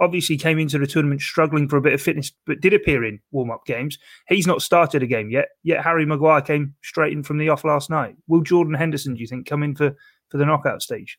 Obviously, 0.00 0.36
came 0.36 0.58
into 0.58 0.78
the 0.78 0.86
tournament 0.86 1.20
struggling 1.20 1.68
for 1.68 1.76
a 1.76 1.80
bit 1.80 1.92
of 1.92 2.02
fitness, 2.02 2.32
but 2.46 2.60
did 2.60 2.74
appear 2.74 3.04
in 3.04 3.20
warm 3.30 3.50
up 3.50 3.64
games. 3.64 3.98
He's 4.28 4.46
not 4.46 4.62
started 4.62 5.02
a 5.02 5.06
game 5.06 5.30
yet. 5.30 5.48
Yet 5.62 5.84
Harry 5.84 6.04
Maguire 6.04 6.42
came 6.42 6.74
straight 6.82 7.12
in 7.12 7.22
from 7.22 7.38
the 7.38 7.48
off 7.48 7.64
last 7.64 7.90
night. 7.90 8.16
Will 8.26 8.40
Jordan 8.40 8.74
Henderson, 8.74 9.14
do 9.14 9.20
you 9.20 9.26
think, 9.26 9.46
come 9.46 9.62
in 9.62 9.74
for 9.76 9.94
for 10.30 10.38
the 10.38 10.46
knockout 10.46 10.82
stage? 10.82 11.18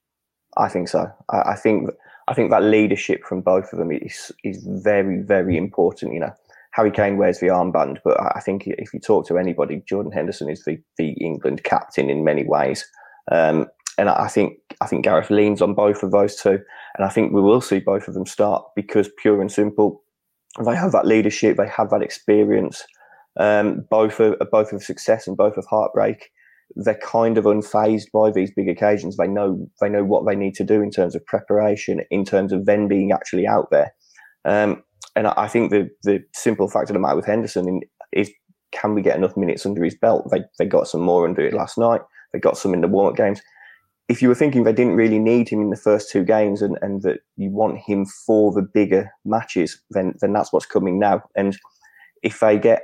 I 0.58 0.70
think 0.70 0.88
so. 0.88 1.12
I, 1.30 1.52
I, 1.52 1.56
think 1.56 1.90
I 2.28 2.34
think 2.34 2.52
that 2.52 2.64
leadership 2.64 3.24
from 3.24 3.42
both 3.42 3.72
of 3.72 3.80
them 3.80 3.92
is 3.92 4.32
is 4.44 4.66
very 4.84 5.22
very 5.22 5.58
important. 5.58 6.14
You 6.14 6.22
know, 6.22 6.34
Harry 6.72 6.92
Kane 6.92 7.18
wears 7.18 7.40
the 7.40 7.48
armband, 7.48 8.00
but 8.04 8.20
I 8.36 8.42
think 8.42 8.68
if 8.68 8.94
you 8.94 9.00
talk 9.00 9.28
to 9.28 9.38
anybody, 9.38 9.82
Jordan 9.88 10.12
Henderson 10.12 10.50
is 10.50 10.64
the 10.66 10.78
the 10.98 11.12
England 11.14 11.64
captain 11.64 12.10
in 12.10 12.24
many 12.24 12.44
ways. 12.44 12.86
Um, 13.32 13.68
and 13.98 14.10
I 14.10 14.28
think 14.28 14.58
I 14.82 14.88
think 14.88 15.04
Gareth 15.04 15.30
leans 15.30 15.62
on 15.62 15.74
both 15.74 16.04
of 16.04 16.12
those 16.12 16.36
two, 16.36 16.60
and 16.96 17.06
I 17.06 17.10
think 17.10 17.34
we 17.34 17.42
will 17.42 17.62
see 17.62 17.80
both 17.80 18.08
of 18.08 18.14
them 18.14 18.26
start 18.26 18.64
because 18.76 19.10
pure 19.18 19.42
and 19.42 19.52
simple, 19.52 20.04
they 20.66 20.76
have 20.76 20.92
that 20.92 21.08
leadership, 21.08 21.58
they 21.58 21.68
have 21.68 21.90
that 21.90 22.02
experience, 22.02 22.84
um, 23.40 23.86
both 23.90 24.20
of 24.20 24.36
both 24.52 24.74
of 24.74 24.84
success 24.84 25.28
and 25.28 25.38
both 25.38 25.58
of 25.58 25.66
heartbreak 25.66 26.32
they're 26.76 27.00
kind 27.04 27.38
of 27.38 27.46
unfazed 27.46 28.12
by 28.12 28.32
these 28.32 28.52
big 28.52 28.68
occasions. 28.68 29.18
They 29.18 29.28
know 29.28 29.70
they 29.82 29.90
know 29.90 30.04
what 30.04 30.26
they 30.26 30.36
need 30.36 30.56
to 30.56 30.64
do 30.64 30.82
in 30.82 30.92
terms 30.92 31.16
of 31.16 31.26
preparation, 31.26 32.02
in 32.10 32.26
terms 32.26 32.52
of 32.52 32.66
then 32.66 32.88
being 32.88 33.12
actually 33.12 33.48
out 33.48 33.70
there. 33.72 33.94
Um, 34.46 34.84
and 35.16 35.28
I 35.28 35.48
think 35.48 35.72
the 35.72 35.90
the 36.04 36.24
simple 36.34 36.70
fact 36.70 36.90
of 36.90 36.94
the 36.94 37.00
matter 37.00 37.16
with 37.16 37.26
Henderson 37.26 37.82
is 38.12 38.32
can 38.72 38.94
we 38.94 39.02
get 39.02 39.16
enough 39.16 39.38
minutes 39.38 39.66
under 39.66 39.84
his 39.84 39.96
belt? 39.96 40.30
They 40.32 40.44
they 40.60 40.66
got 40.66 40.88
some 40.88 41.02
more 41.02 41.26
under 41.26 41.46
it 41.46 41.54
last 41.54 41.78
night. 41.78 42.02
They 42.34 42.40
got 42.40 42.58
some 42.58 42.74
in 42.74 42.82
the 42.82 42.88
warm 42.88 43.10
up 43.10 43.16
games. 43.16 43.42
If 44.08 44.22
you 44.22 44.28
were 44.28 44.36
thinking 44.36 44.64
they 44.64 44.74
didn't 44.74 44.96
really 44.96 45.18
need 45.18 45.50
him 45.50 45.62
in 45.62 45.72
the 45.72 45.76
first 45.76 46.12
two 46.12 46.24
games 46.24 46.62
and, 46.62 46.78
and 46.82 47.02
that 47.02 47.22
you 47.38 47.50
want 47.50 47.80
him 47.80 48.06
for 48.06 48.52
the 48.52 48.62
bigger 48.62 49.12
matches, 49.26 49.82
then 49.90 50.14
then 50.22 50.34
that's 50.34 50.54
what's 50.54 50.66
coming 50.66 51.00
now. 51.00 51.24
And 51.36 51.58
if 52.22 52.40
they 52.40 52.58
get 52.60 52.84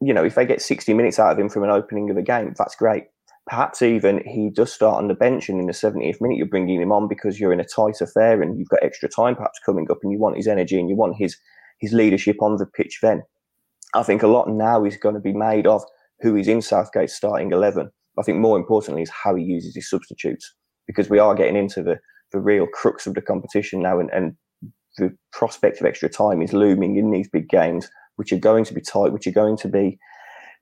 you 0.00 0.12
know, 0.12 0.24
if 0.24 0.34
they 0.34 0.44
get 0.44 0.60
60 0.60 0.92
minutes 0.94 1.18
out 1.18 1.32
of 1.32 1.38
him 1.38 1.48
from 1.48 1.64
an 1.64 1.70
opening 1.70 2.10
of 2.10 2.16
a 2.16 2.22
game, 2.22 2.54
that's 2.58 2.76
great. 2.76 3.04
Perhaps 3.46 3.80
even 3.80 4.22
he 4.26 4.50
does 4.50 4.72
start 4.72 4.96
on 4.96 5.08
the 5.08 5.14
bench 5.14 5.48
and 5.48 5.60
in 5.60 5.66
the 5.66 5.72
70th 5.72 6.20
minute 6.20 6.36
you're 6.36 6.46
bringing 6.46 6.80
him 6.80 6.92
on 6.92 7.08
because 7.08 7.38
you're 7.38 7.52
in 7.52 7.60
a 7.60 7.64
tight 7.64 8.00
affair 8.00 8.42
and 8.42 8.58
you've 8.58 8.68
got 8.68 8.82
extra 8.82 9.08
time 9.08 9.36
perhaps 9.36 9.60
coming 9.64 9.90
up 9.90 9.98
and 10.02 10.12
you 10.12 10.18
want 10.18 10.36
his 10.36 10.48
energy 10.48 10.78
and 10.78 10.88
you 10.88 10.96
want 10.96 11.16
his 11.16 11.36
his 11.78 11.92
leadership 11.92 12.42
on 12.42 12.56
the 12.56 12.66
pitch 12.66 12.98
then. 13.02 13.22
I 13.94 14.02
think 14.02 14.22
a 14.22 14.28
lot 14.28 14.48
now 14.48 14.84
is 14.84 14.96
going 14.96 15.14
to 15.14 15.20
be 15.20 15.32
made 15.32 15.66
of 15.66 15.84
who 16.20 16.36
is 16.36 16.48
in 16.48 16.62
Southgate's 16.62 17.14
starting 17.14 17.52
11. 17.52 17.90
I 18.18 18.22
think 18.22 18.38
more 18.38 18.56
importantly 18.56 19.02
is 19.02 19.10
how 19.10 19.34
he 19.34 19.44
uses 19.44 19.74
his 19.74 19.90
substitutes 19.90 20.54
because 20.86 21.10
we 21.10 21.18
are 21.18 21.34
getting 21.34 21.56
into 21.56 21.82
the, 21.82 21.98
the 22.32 22.40
real 22.40 22.66
crux 22.66 23.06
of 23.06 23.14
the 23.14 23.22
competition 23.22 23.82
now 23.82 23.98
and, 23.98 24.10
and 24.10 24.36
the 24.98 25.14
prospect 25.32 25.80
of 25.80 25.86
extra 25.86 26.08
time 26.08 26.40
is 26.40 26.52
looming 26.52 26.96
in 26.96 27.10
these 27.10 27.28
big 27.28 27.48
games 27.48 27.88
which 28.16 28.32
are 28.32 28.38
going 28.38 28.64
to 28.64 28.74
be 28.74 28.80
tight, 28.80 29.12
which 29.12 29.26
are 29.26 29.32
going 29.32 29.56
to 29.58 29.68
be 29.68 29.98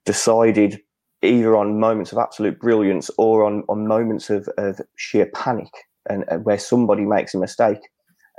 decided 0.05 0.79
either 1.21 1.55
on 1.55 1.79
moments 1.79 2.11
of 2.11 2.17
absolute 2.17 2.59
brilliance 2.59 3.09
or 3.17 3.43
on, 3.43 3.63
on 3.69 3.87
moments 3.87 4.29
of, 4.29 4.47
of 4.57 4.79
sheer 4.97 5.27
panic 5.33 5.71
and, 6.09 6.23
and 6.27 6.45
where 6.45 6.59
somebody 6.59 7.03
makes 7.03 7.33
a 7.33 7.39
mistake. 7.39 7.79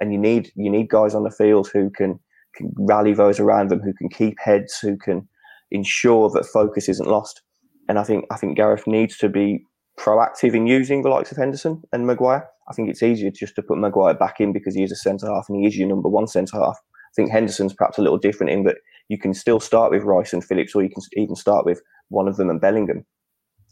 And 0.00 0.12
you 0.12 0.18
need 0.18 0.52
you 0.54 0.70
need 0.70 0.90
guys 0.90 1.14
on 1.14 1.25
the 1.25 1.30
field 1.30 1.70
who 1.73 1.88
can, 1.90 2.20
can 2.54 2.70
rally 2.76 3.14
those 3.14 3.40
around 3.40 3.70
them, 3.70 3.80
who 3.80 3.94
can 3.94 4.11
keep 4.11 4.37
heads, 4.38 4.78
who 4.78 4.99
can 4.99 5.26
ensure 5.70 6.28
that 6.30 6.44
focus 6.44 6.88
isn't 6.88 7.08
lost. 7.08 7.40
And 7.88 7.98
I 7.98 8.04
think 8.04 8.24
I 8.30 8.36
think 8.36 8.56
Gareth 8.56 8.86
needs 8.86 9.16
to 9.18 9.28
be 9.28 9.64
proactive 9.98 10.54
in 10.54 10.66
using 10.66 11.02
the 11.02 11.08
likes 11.08 11.30
of 11.30 11.38
Henderson 11.38 11.82
and 11.92 12.06
Maguire. 12.06 12.48
I 12.68 12.74
think 12.74 12.90
it's 12.90 13.02
easier 13.02 13.30
just 13.30 13.54
to 13.56 13.62
put 13.62 13.78
Maguire 13.78 14.14
back 14.14 14.40
in 14.40 14.52
because 14.52 14.74
he 14.74 14.82
is 14.82 14.92
a 14.92 14.96
centre 14.96 15.26
half 15.26 15.46
and 15.48 15.60
he 15.60 15.66
is 15.66 15.76
your 15.76 15.88
number 15.88 16.08
one 16.08 16.26
centre 16.26 16.58
half. 16.58 16.76
I 16.76 17.14
think 17.14 17.30
Henderson's 17.30 17.72
perhaps 17.72 17.98
a 17.98 18.02
little 18.02 18.18
different 18.18 18.50
in 18.50 18.64
that 18.64 18.76
you 19.08 19.18
can 19.18 19.32
still 19.32 19.60
start 19.60 19.90
with 19.90 20.02
Rice 20.02 20.32
and 20.32 20.44
Phillips, 20.44 20.74
or 20.74 20.82
you 20.82 20.90
can 20.90 21.02
even 21.14 21.36
start 21.36 21.64
with 21.64 21.80
one 22.08 22.28
of 22.28 22.36
them 22.36 22.50
and 22.50 22.60
Bellingham, 22.60 23.06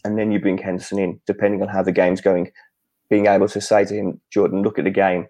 and 0.05 0.19
then 0.19 0.31
you 0.31 0.41
bring 0.41 0.59
Henderson 0.59 0.99
in, 0.99 1.21
depending 1.27 1.61
on 1.61 1.69
how 1.69 1.83
the 1.83 1.93
game's 1.93 2.21
going. 2.21 2.51
Being 3.11 3.27
able 3.27 3.49
to 3.49 3.61
say 3.61 3.85
to 3.85 3.95
him, 3.95 4.21
Jordan, 4.33 4.63
look 4.63 4.79
at 4.79 4.85
the 4.85 4.91
game. 4.91 5.27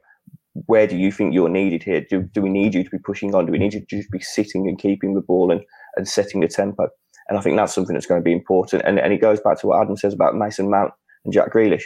Where 0.67 0.87
do 0.87 0.97
you 0.97 1.11
think 1.11 1.35
you're 1.35 1.49
needed 1.49 1.83
here? 1.83 2.05
Do, 2.09 2.23
do 2.23 2.41
we 2.41 2.49
need 2.49 2.75
you 2.75 2.85
to 2.85 2.91
be 2.91 2.99
pushing 2.99 3.35
on? 3.35 3.47
Do 3.47 3.53
we 3.53 3.59
need 3.59 3.75
you 3.75 3.81
to 3.81 3.87
just 3.87 4.11
be 4.11 4.21
sitting 4.21 4.69
and 4.69 4.79
keeping 4.79 5.15
the 5.15 5.21
ball 5.21 5.51
and, 5.51 5.63
and 5.97 6.07
setting 6.07 6.41
the 6.41 6.49
tempo? 6.49 6.89
And 7.29 7.39
I 7.39 7.41
think 7.41 7.57
that's 7.57 7.75
something 7.75 7.95
that's 7.95 8.07
going 8.07 8.21
to 8.21 8.25
be 8.25 8.33
important. 8.33 8.83
And, 8.85 8.99
and 8.99 9.13
it 9.13 9.21
goes 9.21 9.41
back 9.41 9.59
to 9.61 9.67
what 9.67 9.81
Adam 9.81 9.97
says 9.97 10.13
about 10.13 10.37
Mason 10.37 10.71
Mount 10.71 10.93
and 11.25 11.33
Jack 11.33 11.53
Grealish. 11.53 11.85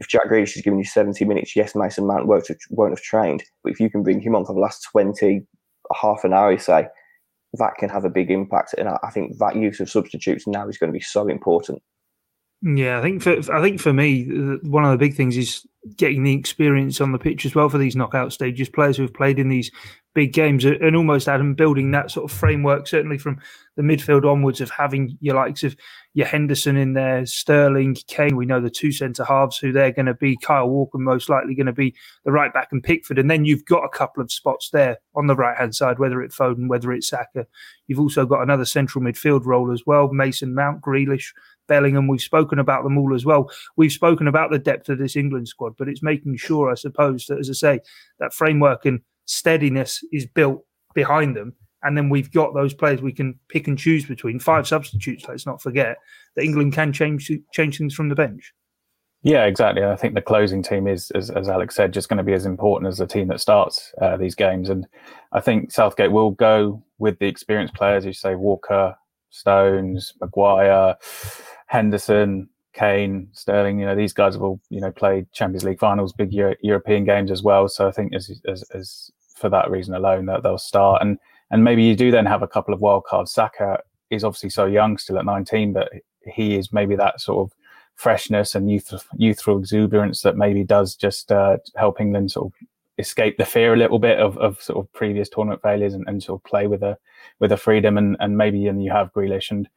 If 0.00 0.08
Jack 0.08 0.28
Grealish 0.28 0.56
is 0.56 0.62
giving 0.62 0.78
you 0.78 0.84
70 0.84 1.24
minutes, 1.24 1.54
yes, 1.56 1.74
Mason 1.74 2.06
Mount 2.06 2.26
won't 2.26 2.48
have, 2.48 2.58
won't 2.70 2.92
have 2.92 3.02
trained. 3.02 3.44
But 3.62 3.72
if 3.72 3.80
you 3.80 3.88
can 3.88 4.02
bring 4.02 4.20
him 4.20 4.34
on 4.34 4.44
for 4.44 4.52
the 4.52 4.60
last 4.60 4.86
20, 4.92 5.46
half 5.94 6.24
an 6.24 6.32
hour, 6.32 6.52
you 6.52 6.58
say, 6.58 6.88
that 7.54 7.76
can 7.78 7.88
have 7.88 8.04
a 8.04 8.10
big 8.10 8.30
impact. 8.30 8.74
And 8.76 8.88
I 8.88 9.10
think 9.12 9.38
that 9.38 9.56
use 9.56 9.80
of 9.80 9.88
substitutes 9.88 10.46
now 10.46 10.68
is 10.68 10.78
going 10.78 10.92
to 10.92 10.98
be 10.98 11.02
so 11.02 11.28
important. 11.28 11.82
Yeah, 12.62 12.98
I 12.98 13.02
think 13.02 13.22
for 13.22 13.36
I 13.52 13.60
think 13.60 13.78
for 13.78 13.92
me, 13.92 14.24
one 14.62 14.84
of 14.84 14.90
the 14.90 14.96
big 14.96 15.14
things 15.14 15.36
is 15.36 15.66
getting 15.96 16.22
the 16.22 16.34
experience 16.34 17.00
on 17.00 17.12
the 17.12 17.18
pitch 17.18 17.44
as 17.44 17.54
well 17.54 17.68
for 17.68 17.76
these 17.76 17.94
knockout 17.94 18.32
stages. 18.32 18.70
Players 18.70 18.96
who 18.96 19.02
have 19.02 19.12
played 19.12 19.38
in 19.38 19.50
these 19.50 19.70
big 20.14 20.32
games 20.32 20.64
and 20.64 20.96
almost 20.96 21.28
Adam 21.28 21.54
building 21.54 21.90
that 21.90 22.10
sort 22.10 22.30
of 22.30 22.36
framework, 22.36 22.86
certainly 22.86 23.18
from 23.18 23.40
the 23.76 23.82
midfield 23.82 24.24
onwards, 24.24 24.60
of 24.60 24.70
having 24.70 25.18
your 25.20 25.34
likes 25.34 25.64
of 25.64 25.76
your 26.14 26.26
Henderson 26.26 26.76
in 26.76 26.92
there, 26.94 27.26
Sterling, 27.26 27.96
Kane. 28.06 28.36
We 28.36 28.46
know 28.46 28.60
the 28.60 28.70
two 28.70 28.92
centre 28.92 29.24
halves 29.24 29.58
who 29.58 29.72
they're 29.72 29.90
going 29.90 30.06
to 30.06 30.14
be. 30.14 30.36
Kyle 30.36 30.68
Walker 30.68 30.98
most 30.98 31.28
likely 31.28 31.56
going 31.56 31.66
to 31.66 31.72
be 31.72 31.94
the 32.24 32.30
right 32.30 32.54
back 32.54 32.68
and 32.70 32.82
Pickford, 32.82 33.18
and 33.18 33.30
then 33.30 33.44
you've 33.44 33.64
got 33.64 33.84
a 33.84 33.88
couple 33.88 34.22
of 34.22 34.30
spots 34.30 34.70
there 34.70 34.98
on 35.16 35.26
the 35.26 35.34
right 35.34 35.56
hand 35.58 35.74
side, 35.74 35.98
whether 35.98 36.22
it's 36.22 36.36
Foden, 36.36 36.68
whether 36.68 36.92
it's 36.92 37.08
Saka. 37.08 37.46
You've 37.88 38.00
also 38.00 38.24
got 38.24 38.42
another 38.42 38.64
central 38.64 39.04
midfield 39.04 39.44
role 39.44 39.72
as 39.72 39.82
well. 39.84 40.12
Mason 40.12 40.54
Mount, 40.54 40.80
Grealish. 40.80 41.32
Bellingham. 41.66 42.08
We've 42.08 42.20
spoken 42.20 42.58
about 42.58 42.84
them 42.84 42.98
all 42.98 43.14
as 43.14 43.24
well. 43.24 43.50
We've 43.76 43.90
spoken 43.90 44.28
about 44.28 44.50
the 44.50 44.58
depth 44.58 44.90
of 44.90 44.98
this 44.98 45.16
England 45.16 45.48
squad, 45.48 45.74
but 45.78 45.88
it's 45.88 46.02
making 46.02 46.36
sure, 46.36 46.70
I 46.70 46.74
suppose, 46.74 47.26
that 47.26 47.38
as 47.38 47.48
I 47.48 47.54
say, 47.54 47.80
that 48.18 48.34
framework 48.34 48.84
and 48.84 49.00
steadiness 49.26 50.02
is 50.12 50.26
built 50.26 50.64
behind 50.94 51.36
them. 51.36 51.54
And 51.82 51.96
then 51.96 52.08
we've 52.08 52.32
got 52.32 52.54
those 52.54 52.72
players 52.72 53.02
we 53.02 53.12
can 53.12 53.38
pick 53.48 53.68
and 53.68 53.78
choose 53.78 54.06
between. 54.06 54.38
Five 54.38 54.66
substitutes, 54.66 55.26
let's 55.28 55.46
not 55.46 55.60
forget 55.60 55.98
that 56.34 56.44
England 56.44 56.72
can 56.72 56.92
change 56.92 57.30
change 57.52 57.78
things 57.78 57.94
from 57.94 58.08
the 58.08 58.14
bench. 58.14 58.54
Yeah, 59.22 59.46
exactly. 59.46 59.82
I 59.82 59.96
think 59.96 60.14
the 60.14 60.20
closing 60.20 60.62
team 60.62 60.86
is, 60.86 61.10
as, 61.12 61.30
as 61.30 61.48
Alex 61.48 61.74
said, 61.74 61.94
just 61.94 62.10
going 62.10 62.18
to 62.18 62.22
be 62.22 62.34
as 62.34 62.44
important 62.44 62.88
as 62.88 62.98
the 62.98 63.06
team 63.06 63.28
that 63.28 63.40
starts 63.40 63.92
uh, 64.00 64.18
these 64.18 64.34
games. 64.34 64.68
And 64.68 64.86
I 65.32 65.40
think 65.40 65.72
Southgate 65.72 66.12
will 66.12 66.32
go 66.32 66.82
with 66.98 67.18
the 67.18 67.26
experienced 67.26 67.74
players, 67.74 68.04
you 68.04 68.12
say 68.12 68.34
Walker, 68.34 68.94
Stones, 69.30 70.12
Maguire, 70.20 70.96
Henderson, 71.68 72.50
Kane, 72.74 73.28
Sterling. 73.32 73.78
You 73.78 73.86
know, 73.86 73.94
these 73.94 74.12
guys 74.12 74.34
have 74.34 74.42
all 74.42 74.60
you 74.68 74.80
know 74.80 74.90
played 74.90 75.30
Champions 75.32 75.64
League 75.64 75.78
finals, 75.78 76.12
big 76.12 76.32
Euro- 76.32 76.56
European 76.60 77.04
games 77.04 77.30
as 77.30 77.42
well. 77.42 77.68
So 77.68 77.88
I 77.88 77.90
think 77.90 78.14
as, 78.14 78.40
as, 78.46 78.62
as 78.74 79.10
for 79.34 79.48
that 79.48 79.70
reason 79.70 79.94
alone 79.94 80.26
that 80.26 80.42
they'll 80.42 80.58
start 80.58 81.02
and 81.02 81.18
and 81.50 81.62
maybe 81.62 81.84
you 81.84 81.94
do 81.94 82.10
then 82.10 82.26
have 82.26 82.42
a 82.42 82.48
couple 82.48 82.74
of 82.74 82.80
wild 82.80 83.04
cards. 83.04 83.32
Saka 83.32 83.80
is 84.10 84.24
obviously 84.24 84.50
so 84.50 84.66
young, 84.66 84.98
still 84.98 85.18
at 85.18 85.24
19, 85.24 85.72
but 85.72 85.90
he 86.26 86.56
is 86.56 86.72
maybe 86.72 86.96
that 86.96 87.20
sort 87.20 87.46
of 87.46 87.56
freshness 87.94 88.54
and 88.54 88.70
youth, 88.70 88.92
youthful 89.16 89.58
exuberance 89.58 90.22
that 90.22 90.36
maybe 90.36 90.64
does 90.64 90.96
just 90.96 91.30
uh, 91.30 91.58
help 91.76 92.00
England 92.00 92.32
sort 92.32 92.46
of 92.46 92.68
escape 92.98 93.36
the 93.38 93.44
fear 93.44 93.74
a 93.74 93.76
little 93.76 93.98
bit 93.98 94.18
of, 94.18 94.36
of 94.38 94.60
sort 94.60 94.78
of 94.78 94.92
previous 94.92 95.28
tournament 95.28 95.62
failures 95.62 95.94
and, 95.94 96.04
and 96.08 96.22
sort 96.22 96.40
of 96.40 96.44
play 96.44 96.66
with 96.66 96.82
a 96.82 96.96
with 97.40 97.50
a 97.52 97.56
freedom 97.56 97.98
and, 97.98 98.16
and 98.20 98.36
maybe 98.36 98.66
and 98.66 98.82
you 98.82 98.90
have 98.90 99.12
Grealish 99.12 99.50
and 99.50 99.68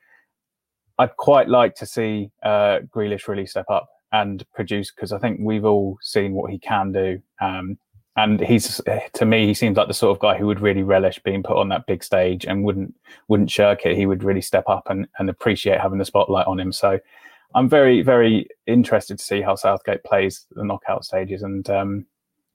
I'd 1.00 1.16
quite 1.18 1.50
like 1.50 1.76
to 1.76 1.86
see 1.86 2.32
uh, 2.44 2.80
Grealish 2.94 3.28
really 3.28 3.46
step 3.46 3.70
up 3.70 3.88
and 4.12 4.44
produce 4.54 4.92
because 4.92 5.12
I 5.12 5.20
think 5.20 5.40
we've 5.42 5.66
all 5.66 5.98
seen 6.02 6.34
what 6.34 6.52
he 6.52 6.60
can 6.60 6.92
do. 6.92 7.22
Um, 7.42 7.78
and 8.16 8.40
he's 8.40 8.82
to 9.14 9.26
me, 9.26 9.46
he 9.46 9.54
seems 9.54 9.78
like 9.78 9.88
the 9.88 9.94
sort 9.94 10.16
of 10.16 10.20
guy 10.20 10.38
who 10.38 10.48
would 10.48 10.60
really 10.60 10.82
relish 10.82 11.20
being 11.20 11.44
put 11.44 11.58
on 11.58 11.70
that 11.70 11.86
big 11.86 12.04
stage 12.04 12.46
and 12.46 12.64
wouldn't 12.64 12.96
wouldn't 13.28 13.52
shirk 13.52 13.86
it. 13.86 13.96
He 13.96 14.08
would 14.08 14.24
really 14.24 14.42
step 14.42 14.68
up 14.68 14.90
and, 14.90 15.08
and 15.20 15.30
appreciate 15.30 15.80
having 15.80 16.00
the 16.00 16.06
spotlight 16.06 16.48
on 16.48 16.60
him. 16.60 16.74
So 16.74 17.00
I'm 17.54 17.70
very 17.70 18.02
very 18.02 18.48
interested 18.66 19.20
to 19.20 19.24
see 19.24 19.42
how 19.42 19.56
Southgate 19.56 20.04
plays 20.04 20.48
the 20.52 20.64
knockout 20.64 21.06
stages 21.06 21.44
and 21.44 21.70
um, 21.70 22.08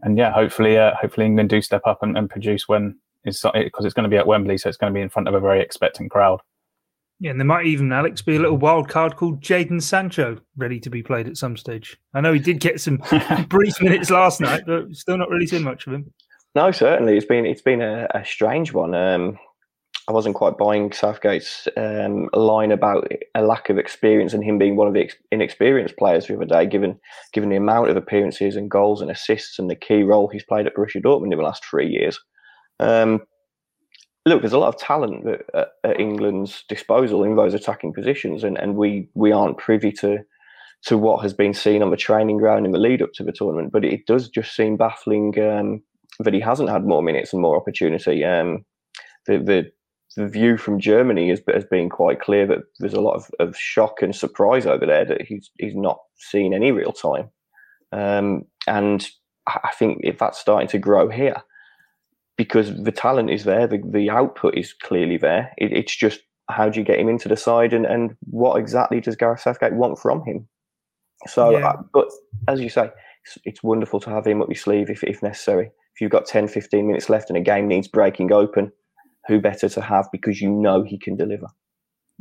and 0.02 0.18
yeah, 0.18 0.32
hopefully 0.32 0.76
uh, 0.76 0.94
hopefully 1.00 1.26
England 1.26 1.50
do 1.50 1.62
step 1.62 1.82
up 1.86 2.02
and, 2.02 2.18
and 2.18 2.28
produce 2.28 2.66
when 2.66 2.98
it's 3.24 3.42
because 3.54 3.84
it's 3.84 3.94
going 3.94 4.04
to 4.04 4.10
be 4.10 4.16
at 4.16 4.26
Wembley, 4.26 4.58
so 4.58 4.68
it's 4.68 4.78
going 4.78 4.92
to 4.92 4.96
be 4.96 5.00
in 5.02 5.08
front 5.08 5.28
of 5.28 5.34
a 5.34 5.40
very 5.40 5.60
expectant 5.60 6.10
crowd. 6.10 6.40
Yeah, 7.22 7.30
and 7.30 7.38
there 7.38 7.46
might 7.46 7.66
even, 7.66 7.92
Alex, 7.92 8.20
be 8.20 8.34
a 8.34 8.40
little 8.40 8.56
wild 8.56 8.88
card 8.88 9.14
called 9.14 9.40
Jadon 9.40 9.80
Sancho 9.80 10.38
ready 10.56 10.80
to 10.80 10.90
be 10.90 11.04
played 11.04 11.28
at 11.28 11.36
some 11.36 11.56
stage. 11.56 11.96
I 12.14 12.20
know 12.20 12.32
he 12.32 12.40
did 12.40 12.58
get 12.58 12.80
some 12.80 13.00
brief 13.48 13.80
minutes 13.80 14.10
last 14.10 14.40
night, 14.40 14.64
but 14.66 14.92
still 14.92 15.16
not 15.16 15.30
really 15.30 15.46
seen 15.46 15.62
much 15.62 15.86
of 15.86 15.92
him. 15.92 16.12
No, 16.56 16.72
certainly 16.72 17.16
it's 17.16 17.24
been 17.24 17.46
it's 17.46 17.62
been 17.62 17.80
a, 17.80 18.08
a 18.12 18.24
strange 18.24 18.72
one. 18.72 18.96
Um, 18.96 19.38
I 20.08 20.12
wasn't 20.12 20.34
quite 20.34 20.58
buying 20.58 20.90
Southgate's 20.90 21.68
um, 21.76 22.28
line 22.32 22.72
about 22.72 23.06
a 23.36 23.42
lack 23.42 23.70
of 23.70 23.78
experience 23.78 24.34
and 24.34 24.42
him 24.42 24.58
being 24.58 24.74
one 24.74 24.88
of 24.88 24.94
the 24.94 25.02
ex- 25.02 25.14
inexperienced 25.30 25.96
players 25.96 26.26
the 26.26 26.34
other 26.34 26.44
day, 26.44 26.66
given 26.66 26.98
given 27.32 27.50
the 27.50 27.56
amount 27.56 27.88
of 27.88 27.96
appearances 27.96 28.56
and 28.56 28.68
goals 28.68 29.00
and 29.00 29.12
assists 29.12 29.60
and 29.60 29.70
the 29.70 29.76
key 29.76 30.02
role 30.02 30.26
he's 30.28 30.42
played 30.42 30.66
at 30.66 30.74
Borussia 30.74 31.00
Dortmund 31.00 31.30
in 31.30 31.38
the 31.38 31.44
last 31.44 31.64
three 31.64 31.88
years. 31.88 32.18
Um, 32.80 33.20
look, 34.26 34.40
there's 34.42 34.52
a 34.52 34.58
lot 34.58 34.74
of 34.74 34.78
talent 34.80 35.26
at, 35.26 35.68
at, 35.84 36.00
England's 36.00 36.64
disposal 36.68 37.24
in 37.24 37.36
those 37.36 37.54
attacking 37.54 37.92
positions, 37.92 38.44
and, 38.44 38.58
and 38.58 38.76
we 38.76 39.08
we 39.14 39.32
aren't 39.32 39.58
privy 39.58 39.92
to 39.92 40.18
to 40.84 40.98
what 40.98 41.22
has 41.22 41.32
been 41.32 41.54
seen 41.54 41.82
on 41.82 41.90
the 41.90 41.96
training 41.96 42.38
ground 42.38 42.66
in 42.66 42.72
the 42.72 42.78
lead 42.78 43.02
up 43.02 43.12
to 43.14 43.24
the 43.24 43.32
tournament. 43.32 43.72
But 43.72 43.84
it 43.84 44.06
does 44.06 44.28
just 44.28 44.54
seem 44.54 44.76
baffling 44.76 45.38
um, 45.40 45.82
that 46.20 46.34
he 46.34 46.40
hasn't 46.40 46.70
had 46.70 46.84
more 46.84 47.02
minutes 47.02 47.32
and 47.32 47.40
more 47.40 47.56
opportunity. 47.56 48.24
Um, 48.24 48.64
the, 49.26 49.38
the 49.38 49.70
the 50.14 50.28
view 50.28 50.58
from 50.58 50.78
Germany 50.78 51.30
has, 51.30 51.40
has 51.52 51.64
been 51.64 51.88
quite 51.88 52.20
clear 52.20 52.46
that 52.46 52.58
there's 52.78 52.92
a 52.92 53.00
lot 53.00 53.14
of, 53.14 53.30
of 53.40 53.56
shock 53.56 54.02
and 54.02 54.14
surprise 54.14 54.66
over 54.66 54.84
there 54.84 55.04
that 55.04 55.22
he's 55.22 55.50
he's 55.58 55.74
not 55.74 55.98
seen 56.16 56.54
any 56.54 56.70
real 56.70 56.92
time, 56.92 57.30
um, 57.92 58.42
and 58.66 59.08
I 59.46 59.70
think 59.76 60.00
if 60.02 60.18
that's 60.18 60.38
starting 60.38 60.68
to 60.68 60.78
grow 60.78 61.08
here, 61.08 61.42
because 62.36 62.74
the 62.82 62.92
talent 62.92 63.30
is 63.30 63.44
there, 63.44 63.66
the, 63.66 63.80
the 63.84 64.10
output 64.10 64.56
is 64.56 64.72
clearly 64.72 65.16
there. 65.16 65.52
It, 65.58 65.72
it's 65.72 65.94
just 65.94 66.20
how 66.48 66.68
do 66.68 66.78
you 66.78 66.84
get 66.84 66.98
him 66.98 67.08
into 67.08 67.28
the 67.28 67.36
side 67.36 67.72
and, 67.72 67.86
and 67.86 68.16
what 68.30 68.56
exactly 68.56 69.00
does 69.00 69.16
Gareth 69.16 69.40
Southgate 69.40 69.74
want 69.74 69.98
from 69.98 70.24
him? 70.24 70.48
So, 71.26 71.56
yeah. 71.56 71.68
uh, 71.68 71.82
but 71.92 72.08
as 72.48 72.60
you 72.60 72.68
say, 72.68 72.90
it's, 73.24 73.38
it's, 73.44 73.62
wonderful 73.62 74.00
to 74.00 74.10
have 74.10 74.26
him 74.26 74.42
up 74.42 74.48
your 74.48 74.56
sleeve 74.56 74.90
if, 74.90 75.04
if 75.04 75.22
necessary. 75.22 75.70
If 75.94 76.00
you've 76.00 76.10
got 76.10 76.26
10, 76.26 76.48
15 76.48 76.86
minutes 76.86 77.08
left 77.08 77.30
and 77.30 77.36
a 77.36 77.40
game 77.40 77.68
needs 77.68 77.86
breaking 77.86 78.32
open, 78.32 78.72
who 79.28 79.40
better 79.40 79.68
to 79.68 79.80
have 79.80 80.08
because 80.10 80.40
you 80.40 80.50
know 80.50 80.82
he 80.82 80.98
can 80.98 81.16
deliver. 81.16 81.46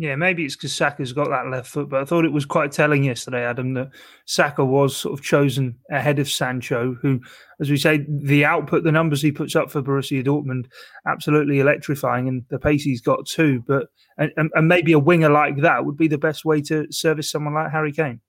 Yeah, 0.01 0.15
maybe 0.15 0.43
it's 0.43 0.55
because 0.55 0.73
Saka's 0.73 1.13
got 1.13 1.29
that 1.29 1.51
left 1.51 1.67
foot, 1.67 1.87
but 1.87 2.01
I 2.01 2.05
thought 2.05 2.25
it 2.25 2.31
was 2.31 2.43
quite 2.43 2.71
telling 2.71 3.03
yesterday, 3.03 3.45
Adam, 3.45 3.75
that 3.75 3.91
Saka 4.25 4.65
was 4.65 4.97
sort 4.97 5.13
of 5.13 5.23
chosen 5.23 5.77
ahead 5.91 6.17
of 6.17 6.27
Sancho, 6.27 6.95
who, 7.03 7.19
as 7.59 7.69
we 7.69 7.77
say, 7.77 8.03
the 8.09 8.43
output, 8.43 8.83
the 8.83 8.91
numbers 8.91 9.21
he 9.21 9.31
puts 9.31 9.55
up 9.55 9.69
for 9.69 9.83
Borussia 9.83 10.25
Dortmund, 10.25 10.65
absolutely 11.07 11.59
electrifying, 11.59 12.27
and 12.27 12.43
the 12.49 12.57
pace 12.57 12.81
he's 12.81 12.99
got 12.99 13.27
too. 13.27 13.63
But 13.67 13.89
and, 14.17 14.31
and 14.37 14.67
maybe 14.67 14.91
a 14.91 14.97
winger 14.97 15.29
like 15.29 15.57
that 15.57 15.85
would 15.85 15.97
be 15.97 16.07
the 16.07 16.17
best 16.17 16.45
way 16.45 16.61
to 16.61 16.91
service 16.91 17.29
someone 17.29 17.53
like 17.53 17.71
Harry 17.71 17.91
Kane. 17.91 18.21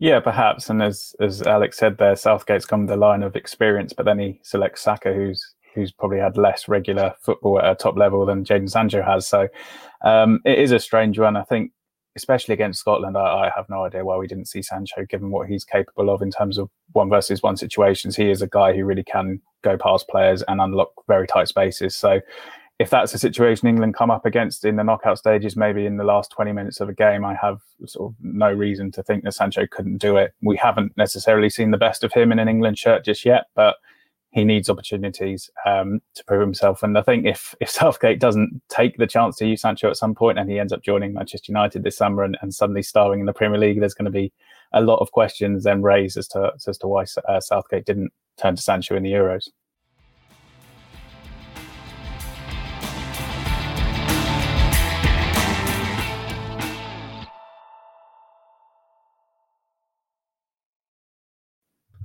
Yeah, 0.00 0.18
perhaps. 0.18 0.68
And 0.68 0.82
as 0.82 1.14
as 1.20 1.42
Alex 1.42 1.76
said 1.76 1.98
there, 1.98 2.16
Southgate's 2.16 2.66
come 2.66 2.86
the 2.86 2.96
line 2.96 3.22
of 3.22 3.36
experience, 3.36 3.92
but 3.92 4.04
then 4.04 4.18
he 4.18 4.40
selects 4.42 4.82
Saka, 4.82 5.14
who's 5.14 5.54
who's 5.74 5.92
probably 5.92 6.18
had 6.18 6.36
less 6.36 6.68
regular 6.68 7.14
football 7.20 7.58
at 7.58 7.70
a 7.70 7.74
top 7.74 7.96
level 7.96 8.24
than 8.26 8.44
Jadon 8.44 8.70
Sancho 8.70 9.02
has. 9.02 9.26
So 9.26 9.48
um, 10.04 10.40
it 10.44 10.58
is 10.58 10.72
a 10.72 10.78
strange 10.78 11.18
one. 11.18 11.36
I 11.36 11.42
think, 11.42 11.72
especially 12.16 12.54
against 12.54 12.80
Scotland, 12.80 13.16
I, 13.16 13.46
I, 13.46 13.52
have 13.54 13.68
no 13.70 13.84
idea 13.84 14.04
why 14.04 14.16
we 14.16 14.26
didn't 14.26 14.48
see 14.48 14.62
Sancho, 14.62 15.06
given 15.06 15.30
what 15.30 15.48
he's 15.48 15.64
capable 15.64 16.10
of 16.10 16.20
in 16.20 16.30
terms 16.30 16.58
of 16.58 16.68
one 16.92 17.08
versus 17.08 17.42
one 17.42 17.56
situations. 17.56 18.16
He 18.16 18.30
is 18.30 18.42
a 18.42 18.46
guy 18.46 18.74
who 18.74 18.84
really 18.84 19.04
can 19.04 19.40
go 19.62 19.78
past 19.78 20.08
players 20.08 20.42
and 20.42 20.60
unlock 20.60 20.90
very 21.08 21.26
tight 21.26 21.48
spaces. 21.48 21.96
So 21.96 22.20
if 22.78 22.90
that's 22.90 23.14
a 23.14 23.18
situation 23.18 23.68
England 23.68 23.94
come 23.94 24.10
up 24.10 24.26
against 24.26 24.64
in 24.64 24.76
the 24.76 24.82
knockout 24.82 25.16
stages, 25.16 25.56
maybe 25.56 25.86
in 25.86 25.98
the 25.98 26.04
last 26.04 26.32
20 26.32 26.52
minutes 26.52 26.80
of 26.80 26.88
a 26.88 26.92
game, 26.92 27.24
I 27.24 27.34
have 27.40 27.60
sort 27.86 28.10
of 28.10 28.16
no 28.20 28.50
reason 28.50 28.90
to 28.92 29.02
think 29.02 29.22
that 29.22 29.34
Sancho 29.34 29.66
couldn't 29.70 29.98
do 29.98 30.16
it. 30.16 30.34
We 30.42 30.56
haven't 30.56 30.96
necessarily 30.96 31.48
seen 31.48 31.70
the 31.70 31.78
best 31.78 32.02
of 32.02 32.12
him 32.12 32.32
in 32.32 32.40
an 32.40 32.48
England 32.48 32.78
shirt 32.78 33.04
just 33.04 33.24
yet, 33.24 33.44
but 33.54 33.76
he 34.32 34.44
needs 34.44 34.70
opportunities 34.70 35.50
um, 35.66 36.00
to 36.14 36.24
prove 36.24 36.40
himself. 36.40 36.82
And 36.82 36.96
I 36.96 37.02
think 37.02 37.26
if 37.26 37.54
if 37.60 37.70
Southgate 37.80 38.18
doesn't 38.18 38.62
take 38.68 38.96
the 38.96 39.06
chance 39.06 39.36
to 39.36 39.46
use 39.46 39.60
Sancho 39.60 39.90
at 39.90 39.96
some 39.96 40.14
point 40.14 40.38
and 40.38 40.50
he 40.50 40.58
ends 40.58 40.72
up 40.72 40.82
joining 40.82 41.12
Manchester 41.12 41.50
United 41.52 41.84
this 41.84 41.96
summer 41.96 42.24
and, 42.24 42.36
and 42.40 42.52
suddenly 42.52 42.82
starring 42.82 43.20
in 43.20 43.26
the 43.26 43.32
Premier 43.32 43.58
League, 43.58 43.80
there's 43.80 43.94
going 43.94 44.06
to 44.06 44.10
be 44.10 44.32
a 44.72 44.80
lot 44.80 44.98
of 44.98 45.12
questions 45.12 45.64
then 45.64 45.82
raised 45.82 46.16
as 46.16 46.26
to 46.28 46.52
as 46.66 46.78
to 46.78 46.88
why 46.88 47.04
uh, 47.28 47.40
Southgate 47.40 47.84
didn't 47.84 48.12
turn 48.38 48.56
to 48.56 48.62
Sancho 48.62 48.96
in 48.96 49.02
the 49.02 49.12
Euros. 49.12 49.48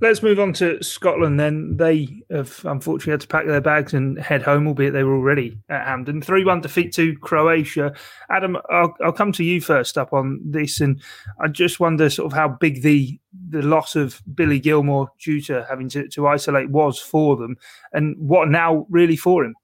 Let's 0.00 0.22
move 0.22 0.38
on 0.38 0.52
to 0.54 0.80
Scotland 0.82 1.40
then. 1.40 1.76
They 1.76 2.22
have 2.30 2.64
unfortunately 2.64 3.12
had 3.12 3.20
to 3.22 3.26
pack 3.26 3.46
their 3.46 3.60
bags 3.60 3.94
and 3.94 4.16
head 4.18 4.42
home, 4.42 4.68
albeit 4.68 4.92
they 4.92 5.02
were 5.02 5.16
already 5.16 5.58
at 5.68 5.86
Hampden. 5.86 6.22
3 6.22 6.44
1 6.44 6.60
defeat 6.60 6.92
to 6.94 7.16
Croatia. 7.18 7.92
Adam, 8.30 8.56
I'll, 8.70 8.94
I'll 9.02 9.12
come 9.12 9.32
to 9.32 9.44
you 9.44 9.60
first 9.60 9.98
up 9.98 10.12
on 10.12 10.40
this. 10.44 10.80
And 10.80 11.02
I 11.40 11.48
just 11.48 11.80
wonder 11.80 12.08
sort 12.10 12.32
of 12.32 12.36
how 12.36 12.48
big 12.48 12.82
the 12.82 13.18
the 13.50 13.62
loss 13.62 13.96
of 13.96 14.22
Billy 14.34 14.60
Gilmour 14.60 15.08
due 15.18 15.40
to 15.42 15.66
having 15.68 15.88
to, 15.90 16.08
to 16.08 16.28
isolate 16.28 16.70
was 16.70 16.98
for 16.98 17.36
them 17.36 17.56
and 17.92 18.16
what 18.18 18.48
now 18.48 18.86
really 18.90 19.16
for 19.16 19.44
him. 19.44 19.54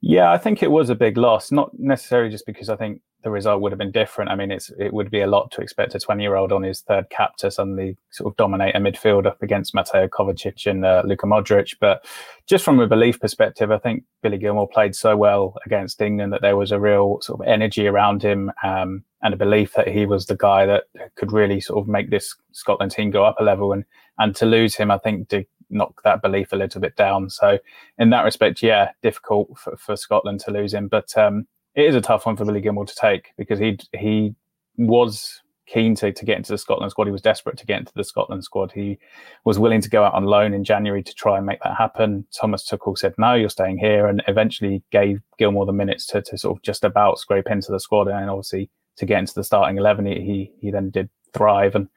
Yeah, 0.00 0.32
I 0.32 0.38
think 0.38 0.62
it 0.62 0.70
was 0.70 0.90
a 0.90 0.94
big 0.94 1.16
loss, 1.16 1.52
not 1.52 1.70
necessarily 1.78 2.30
just 2.30 2.46
because 2.46 2.68
I 2.68 2.76
think 2.76 3.00
the 3.22 3.30
result 3.30 3.60
would 3.60 3.72
have 3.72 3.78
been 3.78 3.92
different. 3.92 4.30
I 4.30 4.34
mean, 4.34 4.50
it's 4.50 4.70
it 4.78 4.92
would 4.92 5.10
be 5.10 5.20
a 5.20 5.26
lot 5.26 5.50
to 5.52 5.60
expect 5.60 5.94
a 5.94 6.00
20 6.00 6.22
year 6.22 6.34
old 6.34 6.52
on 6.52 6.62
his 6.62 6.80
third 6.80 7.08
cap 7.10 7.36
to 7.36 7.50
suddenly 7.50 7.96
sort 8.10 8.32
of 8.32 8.36
dominate 8.36 8.74
a 8.74 8.78
midfield 8.78 9.26
up 9.26 9.42
against 9.42 9.74
Mateo 9.74 10.08
Kovacic 10.08 10.68
and 10.68 10.84
uh, 10.84 11.02
Luka 11.04 11.26
Modric. 11.26 11.76
But 11.80 12.04
just 12.46 12.64
from 12.64 12.80
a 12.80 12.86
belief 12.86 13.20
perspective, 13.20 13.70
I 13.70 13.78
think 13.78 14.04
Billy 14.22 14.38
Gilmour 14.38 14.66
played 14.66 14.94
so 14.94 15.16
well 15.16 15.54
against 15.64 16.00
England 16.00 16.32
that 16.32 16.42
there 16.42 16.56
was 16.56 16.72
a 16.72 16.80
real 16.80 17.20
sort 17.22 17.40
of 17.40 17.46
energy 17.46 17.86
around 17.86 18.22
him 18.22 18.50
um, 18.64 19.04
and 19.22 19.34
a 19.34 19.36
belief 19.36 19.74
that 19.74 19.88
he 19.88 20.04
was 20.04 20.26
the 20.26 20.36
guy 20.36 20.66
that 20.66 20.84
could 21.14 21.32
really 21.32 21.60
sort 21.60 21.80
of 21.80 21.88
make 21.88 22.10
this 22.10 22.34
Scotland 22.50 22.90
team 22.90 23.10
go 23.10 23.24
up 23.24 23.36
a 23.38 23.44
level. 23.44 23.72
And 23.72 23.84
and 24.18 24.34
to 24.36 24.46
lose 24.46 24.74
him, 24.74 24.90
I 24.90 24.98
think 24.98 25.28
did 25.28 25.46
knock 25.70 26.02
that 26.02 26.20
belief 26.20 26.52
a 26.52 26.56
little 26.56 26.80
bit 26.80 26.96
down. 26.96 27.30
So 27.30 27.58
in 27.98 28.10
that 28.10 28.24
respect, 28.24 28.62
yeah, 28.62 28.90
difficult 29.00 29.56
for, 29.56 29.76
for 29.76 29.96
Scotland 29.96 30.40
to 30.40 30.50
lose 30.50 30.74
him, 30.74 30.88
but. 30.88 31.16
Um, 31.16 31.46
it 31.74 31.86
is 31.86 31.94
a 31.94 32.00
tough 32.00 32.26
one 32.26 32.36
for 32.36 32.44
Billy 32.44 32.60
Gilmour 32.60 32.86
to 32.86 32.94
take 32.94 33.32
because 33.36 33.58
he 33.58 33.78
he 33.92 34.34
was 34.76 35.42
keen 35.66 35.94
to, 35.94 36.12
to 36.12 36.24
get 36.24 36.36
into 36.36 36.52
the 36.52 36.58
Scotland 36.58 36.90
squad. 36.90 37.06
He 37.06 37.12
was 37.12 37.22
desperate 37.22 37.56
to 37.58 37.66
get 37.66 37.80
into 37.80 37.92
the 37.94 38.04
Scotland 38.04 38.44
squad. 38.44 38.72
He 38.72 38.98
was 39.44 39.58
willing 39.58 39.80
to 39.80 39.88
go 39.88 40.04
out 40.04 40.14
on 40.14 40.24
loan 40.24 40.52
in 40.52 40.64
January 40.64 41.02
to 41.02 41.14
try 41.14 41.36
and 41.36 41.46
make 41.46 41.62
that 41.62 41.76
happen. 41.76 42.26
Thomas 42.38 42.68
Tuchel 42.68 42.98
said, 42.98 43.14
no, 43.16 43.34
you're 43.34 43.48
staying 43.48 43.78
here 43.78 44.06
and 44.06 44.22
eventually 44.28 44.82
gave 44.90 45.22
Gilmour 45.38 45.64
the 45.64 45.72
minutes 45.72 46.06
to, 46.08 46.20
to 46.22 46.36
sort 46.36 46.58
of 46.58 46.62
just 46.62 46.84
about 46.84 47.18
scrape 47.18 47.46
into 47.48 47.72
the 47.72 47.80
squad. 47.80 48.08
And 48.08 48.28
obviously 48.28 48.70
to 48.96 49.06
get 49.06 49.20
into 49.20 49.34
the 49.34 49.44
starting 49.44 49.78
11, 49.78 50.04
he, 50.06 50.14
he, 50.20 50.52
he 50.60 50.70
then 50.70 50.90
did 50.90 51.08
thrive. 51.32 51.74
And 51.74 51.88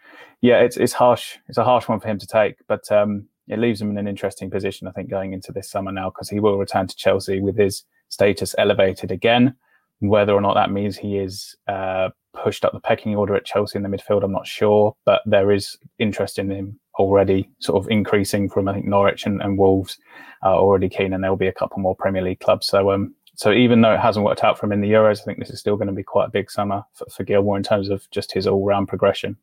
yeah, 0.41 0.59
it's, 0.59 0.77
it's 0.77 0.93
harsh. 0.93 1.37
It's 1.49 1.57
a 1.57 1.65
harsh 1.65 1.87
one 1.89 1.99
for 1.99 2.07
him 2.07 2.19
to 2.19 2.27
take, 2.27 2.55
but 2.67 2.89
um, 2.91 3.27
it 3.47 3.59
leaves 3.59 3.81
him 3.81 3.89
in 3.89 3.97
an 3.97 4.07
interesting 4.07 4.49
position, 4.49 4.87
I 4.87 4.91
think, 4.91 5.09
going 5.09 5.33
into 5.33 5.51
this 5.51 5.69
summer 5.69 5.91
now, 5.91 6.09
because 6.11 6.29
he 6.29 6.39
will 6.39 6.57
return 6.57 6.87
to 6.87 6.95
Chelsea 6.95 7.41
with 7.41 7.57
his 7.57 7.83
status 8.09 8.55
elevated 8.57 9.11
again. 9.11 9.55
Whether 9.99 10.33
or 10.33 10.41
not 10.41 10.55
that 10.55 10.71
means 10.71 10.97
he 10.97 11.17
is 11.17 11.55
uh, 11.67 12.09
pushed 12.33 12.65
up 12.65 12.73
the 12.73 12.79
pecking 12.79 13.15
order 13.15 13.35
at 13.35 13.45
Chelsea 13.45 13.77
in 13.77 13.83
the 13.83 13.89
midfield, 13.89 14.23
I'm 14.23 14.31
not 14.31 14.47
sure, 14.47 14.95
but 15.05 15.21
there 15.25 15.51
is 15.51 15.77
interest 15.99 16.37
in 16.37 16.49
him 16.51 16.79
already, 16.99 17.49
sort 17.59 17.83
of 17.83 17.89
increasing 17.89 18.49
from 18.49 18.67
I 18.67 18.73
think 18.73 18.85
Norwich 18.85 19.25
and, 19.25 19.41
and 19.41 19.57
Wolves 19.57 19.97
are 20.43 20.55
already 20.55 20.89
keen, 20.89 21.13
and 21.13 21.23
there 21.23 21.31
will 21.31 21.37
be 21.37 21.47
a 21.47 21.53
couple 21.53 21.79
more 21.79 21.95
Premier 21.95 22.21
League 22.21 22.39
clubs. 22.39 22.67
So, 22.67 22.91
um, 22.91 23.15
so 23.35 23.51
even 23.51 23.81
though 23.81 23.93
it 23.93 23.99
hasn't 23.99 24.25
worked 24.25 24.43
out 24.43 24.57
for 24.57 24.65
him 24.65 24.71
in 24.71 24.81
the 24.81 24.91
Euros, 24.91 25.21
I 25.21 25.23
think 25.23 25.39
this 25.39 25.49
is 25.49 25.59
still 25.59 25.75
going 25.75 25.87
to 25.87 25.93
be 25.93 26.03
quite 26.03 26.27
a 26.27 26.31
big 26.31 26.51
summer 26.51 26.83
for, 26.93 27.05
for 27.09 27.23
Gilmour 27.23 27.57
in 27.57 27.63
terms 27.63 27.89
of 27.89 28.09
just 28.11 28.31
his 28.31 28.47
all-round 28.47 28.87
progression. 28.87 29.37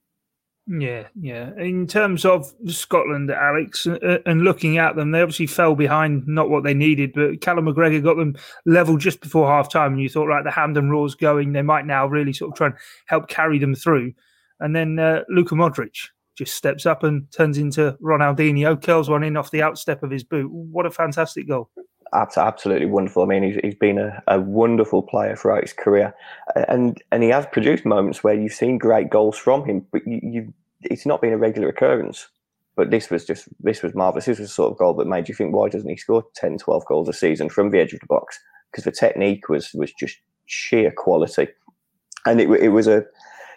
Yeah, 0.69 1.09
yeah. 1.21 1.51
In 1.57 1.89
terms 1.89 2.25
of 2.25 2.53
Scotland, 2.67 3.31
Alex, 3.33 3.87
uh, 3.87 4.19
and 4.27 4.43
looking 4.43 4.79
at 4.79 4.95
them, 4.95 5.11
they 5.11 5.21
obviously 5.21 5.49
fell 5.49 5.75
behind, 5.75 6.27
not 6.29 6.51
what 6.51 6.63
they 6.63 6.73
needed, 6.73 7.13
but 7.15 7.41
Callum 7.41 7.67
McGregor 7.67 8.03
got 8.03 8.17
them 8.17 8.37
level 8.65 8.97
just 8.97 9.21
before 9.21 9.49
half 9.49 9.69
time. 9.69 9.95
And 9.95 10.03
you 10.03 10.09
thought, 10.09 10.27
right, 10.27 10.45
the 10.45 10.53
Hampden 10.53 10.89
Roar's 10.89 11.17
going. 11.17 11.53
They 11.53 11.63
might 11.63 11.85
now 11.85 12.07
really 12.07 12.33
sort 12.33 12.53
of 12.53 12.57
try 12.57 12.67
and 12.69 12.77
help 13.07 13.29
carry 13.29 13.59
them 13.59 13.75
through. 13.75 14.13
And 14.61 14.75
then 14.75 15.01
uh, 15.01 15.25
Luka 15.29 15.57
Modric 15.57 16.09
just 16.39 16.55
steps 16.55 16.87
up 16.87 17.03
and 17.03 17.31
turns 17.33 17.59
into 17.59 17.97
Ronaldinho, 18.01 18.81
curls 18.81 19.11
one 19.11 19.25
in 19.25 19.37
off 19.37 19.51
the 19.51 19.61
outstep 19.61 20.05
of 20.05 20.13
his 20.13 20.23
boot. 20.23 20.51
What 20.51 20.87
a 20.87 20.91
fantastic 20.93 21.49
goal 21.49 21.71
absolutely 22.37 22.87
wonderful. 22.87 23.23
I 23.23 23.27
mean, 23.27 23.43
he's, 23.43 23.57
he's 23.63 23.75
been 23.75 23.99
a, 23.99 24.23
a, 24.27 24.41
wonderful 24.41 25.03
player 25.03 25.35
throughout 25.35 25.63
his 25.63 25.73
career, 25.73 26.15
and 26.69 27.03
and 27.11 27.23
he 27.23 27.31
has 27.31 27.47
produced 27.47 27.85
moments 27.85 28.23
where 28.23 28.35
you've 28.35 28.53
seen 28.53 28.79
great 28.79 29.11
goals 29.11 29.39
from 29.39 29.65
him, 29.65 29.87
but 29.93 30.07
you, 30.07 30.21
you 30.23 30.55
it's 30.83 31.07
not 31.07 31.23
been 31.23 31.33
a 31.33 31.39
regular 31.39 31.69
occurrence. 31.69 32.29
But 32.75 32.91
this 32.91 33.11
was 33.11 33.25
just 33.25 33.49
this 33.61 33.83
was 33.83 33.95
marvelous. 33.95 34.27
This 34.27 34.39
was 34.39 34.49
the 34.49 34.55
sort 34.55 34.73
of 34.73 34.79
goal 34.79 34.95
that 34.95 35.07
made 35.07 35.29
you 35.29 35.35
think, 35.35 35.55
why 35.55 35.69
doesn't 35.69 35.89
he 35.89 35.97
score 35.97 36.25
10, 36.37 36.59
12 36.59 36.87
goals 36.87 37.09
a 37.09 37.13
season 37.13 37.49
from 37.49 37.71
the 37.71 37.79
edge 37.79 37.93
of 37.93 38.01
the 38.01 38.07
box? 38.07 38.39
Because 38.71 38.85
the 38.85 38.93
technique 38.93 39.49
was 39.49 39.73
was 39.75 39.93
just 39.93 40.17
sheer 40.47 40.91
quality. 40.91 41.49
And 42.25 42.41
it, 42.41 42.49
it 42.51 42.69
was 42.69 42.87
a, 42.87 43.05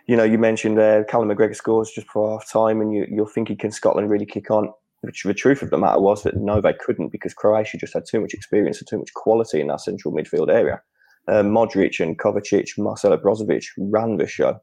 you 0.07 0.15
know, 0.15 0.23
you 0.23 0.37
mentioned 0.37 0.79
uh, 0.79 1.03
Callum 1.05 1.29
McGregor 1.29 1.55
scores 1.55 1.91
just 1.91 2.07
before 2.07 2.31
half 2.31 2.49
time, 2.49 2.81
and 2.81 2.93
you, 2.93 3.05
you're 3.09 3.29
thinking, 3.29 3.57
can 3.57 3.71
Scotland 3.71 4.09
really 4.09 4.25
kick 4.25 4.49
on? 4.49 4.73
Which 5.05 5.23
the 5.23 5.33
truth 5.33 5.61
of 5.61 5.69
the 5.69 5.77
matter 5.77 5.99
was 5.99 6.23
that 6.23 6.37
no, 6.37 6.61
they 6.61 6.73
couldn't 6.73 7.11
because 7.11 7.33
Croatia 7.33 7.77
just 7.77 7.93
had 7.93 8.03
too 8.09 8.21
much 8.21 8.33
experience 8.33 8.79
and 8.79 8.87
too 8.87 8.97
much 8.97 9.13
quality 9.13 9.61
in 9.61 9.67
that 9.67 9.81
central 9.81 10.13
midfield 10.13 10.49
area. 10.49 10.81
Um, 11.27 11.47
Modric 11.47 11.99
and 11.99 12.17
Kovacic, 12.17 12.77
Marcelo 12.77 13.17
Brozovic 13.17 13.65
ran 13.77 14.17
the 14.17 14.27
show. 14.27 14.59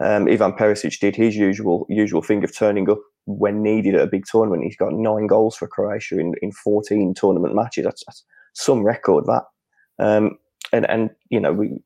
Um, 0.00 0.28
Ivan 0.28 0.52
Perisic 0.52 0.98
did 0.98 1.14
his 1.14 1.36
usual 1.36 1.86
usual 1.88 2.22
thing 2.22 2.42
of 2.42 2.56
turning 2.56 2.90
up 2.90 2.98
when 3.26 3.62
needed 3.62 3.94
at 3.94 4.02
a 4.02 4.06
big 4.06 4.24
tournament. 4.30 4.64
He's 4.64 4.76
got 4.76 4.92
nine 4.92 5.26
goals 5.26 5.56
for 5.56 5.68
Croatia 5.68 6.18
in, 6.18 6.34
in 6.42 6.52
14 6.52 7.14
tournament 7.14 7.54
matches. 7.54 7.84
That's, 7.84 8.04
that's 8.06 8.24
some 8.54 8.82
record, 8.82 9.24
that. 9.26 9.44
Um, 9.98 10.38
and, 10.72 10.88
and, 10.90 11.10
you 11.30 11.40
know, 11.40 11.52
we, 11.52 11.78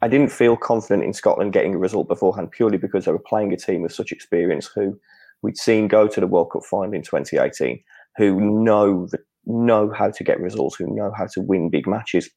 I 0.00 0.08
didn't 0.08 0.32
feel 0.32 0.56
confident 0.56 1.04
in 1.04 1.12
Scotland 1.12 1.52
getting 1.52 1.74
a 1.74 1.78
result 1.78 2.08
beforehand 2.08 2.50
purely 2.50 2.78
because 2.78 3.04
they 3.04 3.12
were 3.12 3.18
playing 3.18 3.52
a 3.52 3.56
team 3.56 3.84
of 3.84 3.92
such 3.92 4.12
experience 4.12 4.70
who 4.74 4.98
we'd 5.42 5.56
seen 5.56 5.88
go 5.88 6.08
to 6.08 6.20
the 6.20 6.26
World 6.26 6.50
Cup 6.52 6.64
final 6.64 6.94
in 6.94 7.02
2018, 7.02 7.82
who 8.16 8.40
know 8.40 9.06
the, 9.10 9.18
know 9.46 9.92
how 9.92 10.10
to 10.10 10.24
get 10.24 10.40
results, 10.40 10.76
who 10.76 10.94
know 10.94 11.12
how 11.16 11.26
to 11.26 11.40
win 11.40 11.70
big 11.70 11.86
matches. 11.86 12.30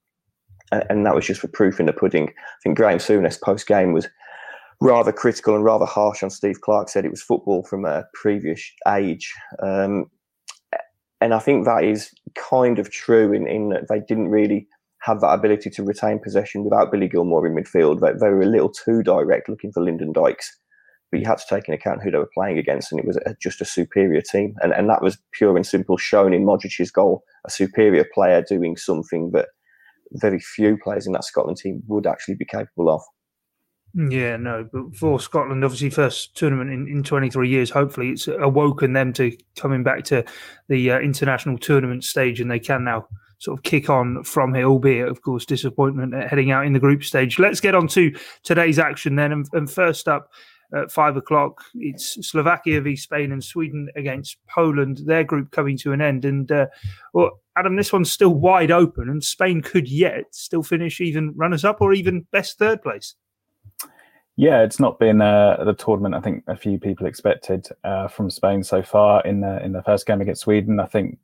And, 0.71 0.83
and 0.89 1.05
that 1.05 1.15
was 1.15 1.25
just 1.25 1.41
for 1.41 1.47
proof 1.47 1.79
in 1.79 1.85
the 1.85 1.93
pudding. 1.93 2.29
I 2.29 2.57
think 2.63 2.77
Graeme 2.77 2.99
Souness 2.99 3.41
post 3.41 3.67
game 3.67 3.93
was 3.93 4.07
rather 4.79 5.11
critical 5.11 5.55
and 5.55 5.63
rather 5.63 5.85
harsh 5.85 6.23
on 6.23 6.29
Steve 6.29 6.61
Clarke. 6.61 6.89
Said 6.89 7.05
it 7.05 7.11
was 7.11 7.21
football 7.21 7.63
from 7.63 7.85
a 7.85 8.05
previous 8.13 8.63
age, 8.87 9.33
um, 9.61 10.05
and 11.21 11.33
I 11.35 11.39
think 11.39 11.65
that 11.65 11.83
is 11.83 12.11
kind 12.35 12.79
of 12.79 12.91
true 12.91 13.31
in, 13.31 13.47
in 13.47 13.69
that 13.69 13.87
they 13.87 13.99
didn't 13.99 14.29
really 14.29 14.67
have 15.01 15.21
that 15.21 15.33
ability 15.33 15.69
to 15.69 15.83
retain 15.83 16.19
possession 16.19 16.63
without 16.63 16.91
Billy 16.91 17.07
Gilmour 17.07 17.45
in 17.45 17.55
midfield. 17.55 17.99
They, 17.99 18.13
they 18.13 18.29
were 18.31 18.41
a 18.41 18.47
little 18.47 18.69
too 18.69 19.03
direct, 19.03 19.49
looking 19.49 19.71
for 19.71 19.83
Lyndon 19.83 20.13
Dykes. 20.13 20.57
But 21.11 21.19
you 21.19 21.25
had 21.25 21.39
to 21.39 21.45
take 21.49 21.67
into 21.67 21.79
account 21.79 22.01
who 22.01 22.11
they 22.11 22.17
were 22.17 22.29
playing 22.33 22.57
against, 22.57 22.91
and 22.91 22.99
it 22.99 23.05
was 23.05 23.17
a, 23.17 23.35
just 23.41 23.61
a 23.61 23.65
superior 23.65 24.21
team. 24.21 24.55
And, 24.61 24.71
and 24.71 24.89
that 24.89 25.01
was 25.01 25.17
pure 25.31 25.55
and 25.57 25.65
simple, 25.65 25.97
shown 25.97 26.33
in 26.33 26.45
Modric's 26.45 26.91
goal. 26.91 27.23
A 27.45 27.49
superior 27.49 28.05
player 28.13 28.41
doing 28.47 28.77
something 28.77 29.31
that 29.31 29.49
very 30.13 30.39
few 30.39 30.77
players 30.77 31.05
in 31.05 31.13
that 31.13 31.23
Scotland 31.23 31.57
team 31.57 31.83
would 31.87 32.07
actually 32.07 32.35
be 32.35 32.45
capable 32.45 32.89
of. 32.89 33.01
Yeah, 33.93 34.37
no, 34.37 34.69
but 34.71 34.95
for 34.95 35.19
Scotland, 35.19 35.65
obviously, 35.65 35.89
first 35.89 36.35
tournament 36.37 36.71
in, 36.71 36.87
in 36.87 37.03
23 37.03 37.49
years, 37.49 37.69
hopefully 37.69 38.11
it's 38.11 38.27
awoken 38.27 38.93
them 38.93 39.11
to 39.13 39.35
coming 39.57 39.83
back 39.83 40.05
to 40.05 40.23
the 40.69 40.91
uh, 40.91 40.99
international 40.99 41.57
tournament 41.57 42.05
stage 42.05 42.39
and 42.39 42.49
they 42.49 42.59
can 42.59 42.85
now 42.85 43.05
sort 43.39 43.57
of 43.57 43.63
kick 43.63 43.89
on 43.89 44.23
from 44.23 44.53
here, 44.53 44.65
albeit, 44.65 45.09
of 45.09 45.21
course, 45.23 45.45
disappointment 45.45 46.13
at 46.13 46.29
heading 46.29 46.51
out 46.51 46.65
in 46.65 46.71
the 46.71 46.79
group 46.79 47.03
stage. 47.03 47.37
Let's 47.37 47.59
get 47.59 47.75
on 47.75 47.87
to 47.89 48.15
today's 48.43 48.79
action 48.79 49.15
then. 49.15 49.31
And, 49.33 49.47
and 49.51 49.69
first 49.69 50.07
up 50.07 50.31
at 50.73 50.91
five 50.91 51.17
o'clock, 51.17 51.63
it's 51.75 52.25
Slovakia 52.27 52.81
v 52.81 52.95
Spain 52.95 53.31
and 53.31 53.43
Sweden 53.43 53.89
against 53.95 54.37
Poland, 54.47 55.01
their 55.05 55.23
group 55.23 55.51
coming 55.51 55.77
to 55.79 55.91
an 55.91 56.01
end. 56.01 56.25
And, 56.25 56.51
uh, 56.51 56.67
well, 57.13 57.41
Adam, 57.57 57.75
this 57.75 57.91
one's 57.91 58.11
still 58.11 58.33
wide 58.33 58.71
open 58.71 59.09
and 59.09 59.23
Spain 59.23 59.61
could 59.61 59.89
yet 59.89 60.25
still 60.31 60.63
finish 60.63 61.01
even 61.01 61.33
runners 61.35 61.65
up 61.65 61.81
or 61.81 61.93
even 61.93 62.25
best 62.31 62.57
third 62.57 62.81
place. 62.81 63.15
Yeah, 64.37 64.63
it's 64.63 64.79
not 64.79 64.97
been 64.97 65.21
uh, 65.21 65.63
the 65.65 65.73
tournament 65.73 66.15
I 66.15 66.21
think 66.21 66.43
a 66.47 66.55
few 66.55 66.79
people 66.79 67.05
expected 67.05 67.67
uh, 67.83 68.07
from 68.07 68.29
Spain 68.29 68.63
so 68.63 68.81
far 68.81 69.21
in 69.23 69.41
the 69.41 69.63
in 69.63 69.73
the 69.73 69.83
first 69.83 70.07
game 70.07 70.21
against 70.21 70.41
Sweden. 70.41 70.79
I 70.79 70.85
think 70.85 71.19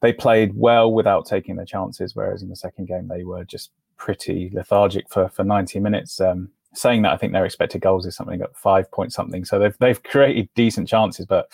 they 0.00 0.12
played 0.12 0.52
well 0.54 0.92
without 0.92 1.24
taking 1.24 1.56
their 1.56 1.64
chances, 1.64 2.16
whereas 2.16 2.42
in 2.42 2.48
the 2.48 2.56
second 2.56 2.86
game 2.86 3.08
they 3.08 3.22
were 3.22 3.44
just 3.44 3.70
pretty 3.96 4.50
lethargic 4.52 5.08
for 5.08 5.28
for 5.28 5.44
90 5.44 5.78
minutes. 5.80 6.20
Um, 6.20 6.50
saying 6.74 7.02
that, 7.02 7.12
I 7.12 7.16
think 7.16 7.32
their 7.32 7.44
expected 7.44 7.80
goals 7.80 8.06
is 8.06 8.16
something 8.16 8.40
at 8.40 8.56
five 8.56 8.90
point 8.90 9.12
something. 9.12 9.44
So 9.44 9.58
they've 9.58 9.76
they've 9.78 10.02
created 10.02 10.48
decent 10.54 10.88
chances, 10.88 11.26
but 11.26 11.50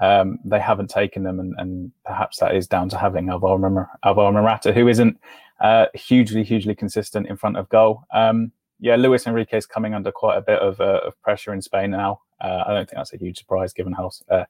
um, 0.00 0.38
they 0.44 0.60
haven't 0.60 0.90
taken 0.90 1.22
them, 1.22 1.40
and, 1.40 1.54
and, 1.58 1.92
perhaps 2.04 2.38
that 2.38 2.54
is 2.54 2.66
down 2.66 2.88
to 2.90 2.96
having 2.96 3.28
Alvaro, 3.28 3.86
Alvaro 4.04 4.32
Morata, 4.32 4.72
who 4.72 4.88
isn't 4.88 5.18
uh, 5.60 5.86
hugely 5.94 6.44
hugely 6.44 6.74
consistent 6.74 7.26
in 7.26 7.36
front 7.36 7.56
of 7.56 7.68
goal. 7.68 8.04
Um, 8.12 8.52
yeah, 8.80 8.96
Luis 8.96 9.26
Enrique 9.26 9.56
is 9.56 9.66
coming 9.66 9.94
under 9.94 10.12
quite 10.12 10.36
a 10.36 10.42
bit 10.42 10.60
of, 10.60 10.80
uh, 10.80 11.00
of 11.04 11.20
pressure 11.22 11.52
in 11.52 11.60
Spain 11.60 11.90
now. 11.90 12.20
Uh, 12.40 12.62
I 12.66 12.74
don't 12.74 12.88
think 12.88 12.96
that's 12.96 13.12
a 13.12 13.18
huge 13.18 13.38
surprise 13.38 13.72
given 13.72 13.92
how 13.92 14.10
uh, 14.30 14.44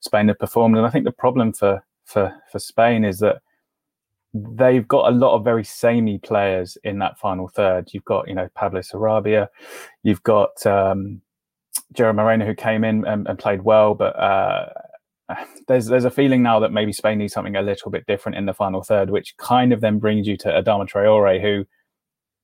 Spain 0.00 0.28
have 0.28 0.38
performed. 0.38 0.76
And 0.76 0.86
I 0.86 0.90
think 0.90 1.04
the 1.04 1.12
problem 1.12 1.52
for, 1.52 1.84
for, 2.06 2.34
for 2.50 2.58
Spain 2.58 3.04
is 3.04 3.18
that 3.18 3.42
they've 4.34 4.86
got 4.86 5.12
a 5.12 5.16
lot 5.16 5.36
of 5.36 5.44
very 5.44 5.64
samey 5.64 6.18
players 6.18 6.76
in 6.82 6.98
that 6.98 7.18
final 7.18 7.48
third. 7.48 7.88
You've 7.92 8.04
got, 8.04 8.28
you 8.28 8.34
know, 8.34 8.48
Pablo 8.54 8.80
Sarabia, 8.80 9.48
you've 10.02 10.22
got 10.24 10.66
um, 10.66 11.22
Gerard 11.92 12.16
Moreno 12.16 12.44
who 12.44 12.54
came 12.54 12.82
in 12.82 13.06
and, 13.06 13.28
and 13.28 13.38
played 13.38 13.62
well, 13.62 13.94
but 13.94 14.18
uh, 14.18 14.66
there's 15.68 15.86
there's 15.86 16.04
a 16.04 16.10
feeling 16.10 16.42
now 16.42 16.58
that 16.60 16.72
maybe 16.72 16.92
Spain 16.92 17.18
needs 17.18 17.32
something 17.32 17.56
a 17.56 17.62
little 17.62 17.90
bit 17.90 18.06
different 18.06 18.36
in 18.36 18.46
the 18.46 18.54
final 18.54 18.82
third, 18.82 19.10
which 19.10 19.36
kind 19.36 19.72
of 19.72 19.80
then 19.80 19.98
brings 19.98 20.26
you 20.26 20.36
to 20.38 20.48
Adama 20.48 20.88
Traore, 20.88 21.40
who 21.40 21.64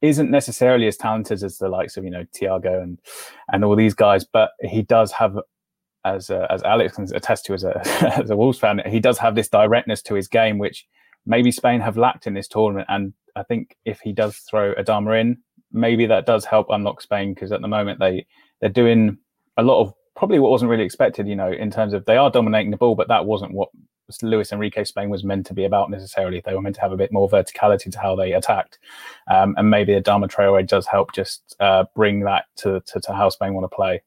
isn't 0.01 0.31
necessarily 0.31 0.87
as 0.87 0.97
talented 0.97 1.43
as 1.43 1.59
the 1.59 1.69
likes 1.69 1.97
of 1.97 2.05
you 2.05 2.11
know 2.11 2.25
Thiago 2.35 2.83
and 2.83 2.99
and 3.53 3.65
all 3.65 3.77
these 3.77 3.95
guys, 3.95 4.25
but 4.25 4.53
he 4.61 4.83
does 4.83 5.11
have, 5.13 5.37
as 6.05 6.31
uh, 6.31 6.47
as 6.51 6.63
Alex 6.63 6.95
can 6.95 7.15
attest 7.15 7.47
to 7.47 7.55
as 7.55 7.65
a 7.65 7.81
as 8.19 8.31
a 8.31 8.37
Wolves 8.37 8.59
fan, 8.59 8.81
he 8.87 9.01
does 9.01 9.19
have 9.19 9.35
this 9.35 9.49
directness 9.49 10.03
to 10.03 10.15
his 10.15 10.29
game, 10.29 10.59
which 10.59 10.87
maybe 11.27 11.51
Spain 11.51 11.81
have 11.81 11.97
lacked 11.97 12.27
in 12.27 12.35
this 12.35 12.49
tournament. 12.49 12.87
And 12.89 13.13
I 13.37 13.43
think 13.43 13.77
if 13.85 14.01
he 14.01 14.13
does 14.13 14.39
throw 14.39 14.75
Adama 14.75 15.21
in, 15.21 15.39
maybe 15.73 16.07
that 16.07 16.27
does 16.27 16.45
help 16.45 16.67
unlock 16.71 17.01
Spain 17.01 17.35
because 17.35 17.53
at 17.53 17.61
the 17.61 17.69
moment 17.69 18.01
they 18.01 18.27
they're 18.61 18.69
doing 18.69 19.19
a 19.57 19.63
lot 19.63 19.81
of 19.81 19.95
probably 20.17 20.39
what 20.39 20.51
wasn't 20.51 20.71
really 20.71 20.85
expected, 20.85 21.27
you 21.27 21.37
know, 21.37 21.51
in 21.51 21.71
terms 21.71 21.93
of 21.93 22.05
they 22.05 22.17
are 22.17 22.31
dominating 22.31 22.71
the 22.71 22.77
ball, 22.77 22.95
but 22.95 23.09
that 23.09 23.25
wasn't 23.25 23.53
what 23.53 23.71
Luis 24.23 24.53
Enrique 24.53 24.85
Spain 24.85 25.09
was 25.09 25.25
meant 25.25 25.47
to 25.47 25.55
be 25.55 25.65
about 25.65 25.91
necessarily. 25.91 26.43
They 26.45 26.55
were 26.55 26.61
meant 26.61 26.75
to 26.77 26.81
have 26.81 26.93
a 26.93 26.97
bit 26.97 27.13
more 27.13 27.29
verticality 27.29 27.91
to 27.93 27.99
how 27.99 28.17
they 28.17 28.33
attacked, 28.33 28.79
um, 29.31 29.55
and 29.57 29.71
maybe 29.71 29.93
Adama 29.93 30.29
Traore 30.29 30.67
does 30.67 30.87
help 30.87 31.13
just 31.13 31.57
uh, 31.61 31.85
bring 31.95 32.21
that 32.21 32.47
to, 32.57 32.83
to, 32.87 33.01
to 33.01 33.15
how 33.15 33.29
Spain 33.29 33.55
want 33.55 33.71
to 33.71 33.75
play. 33.75 34.03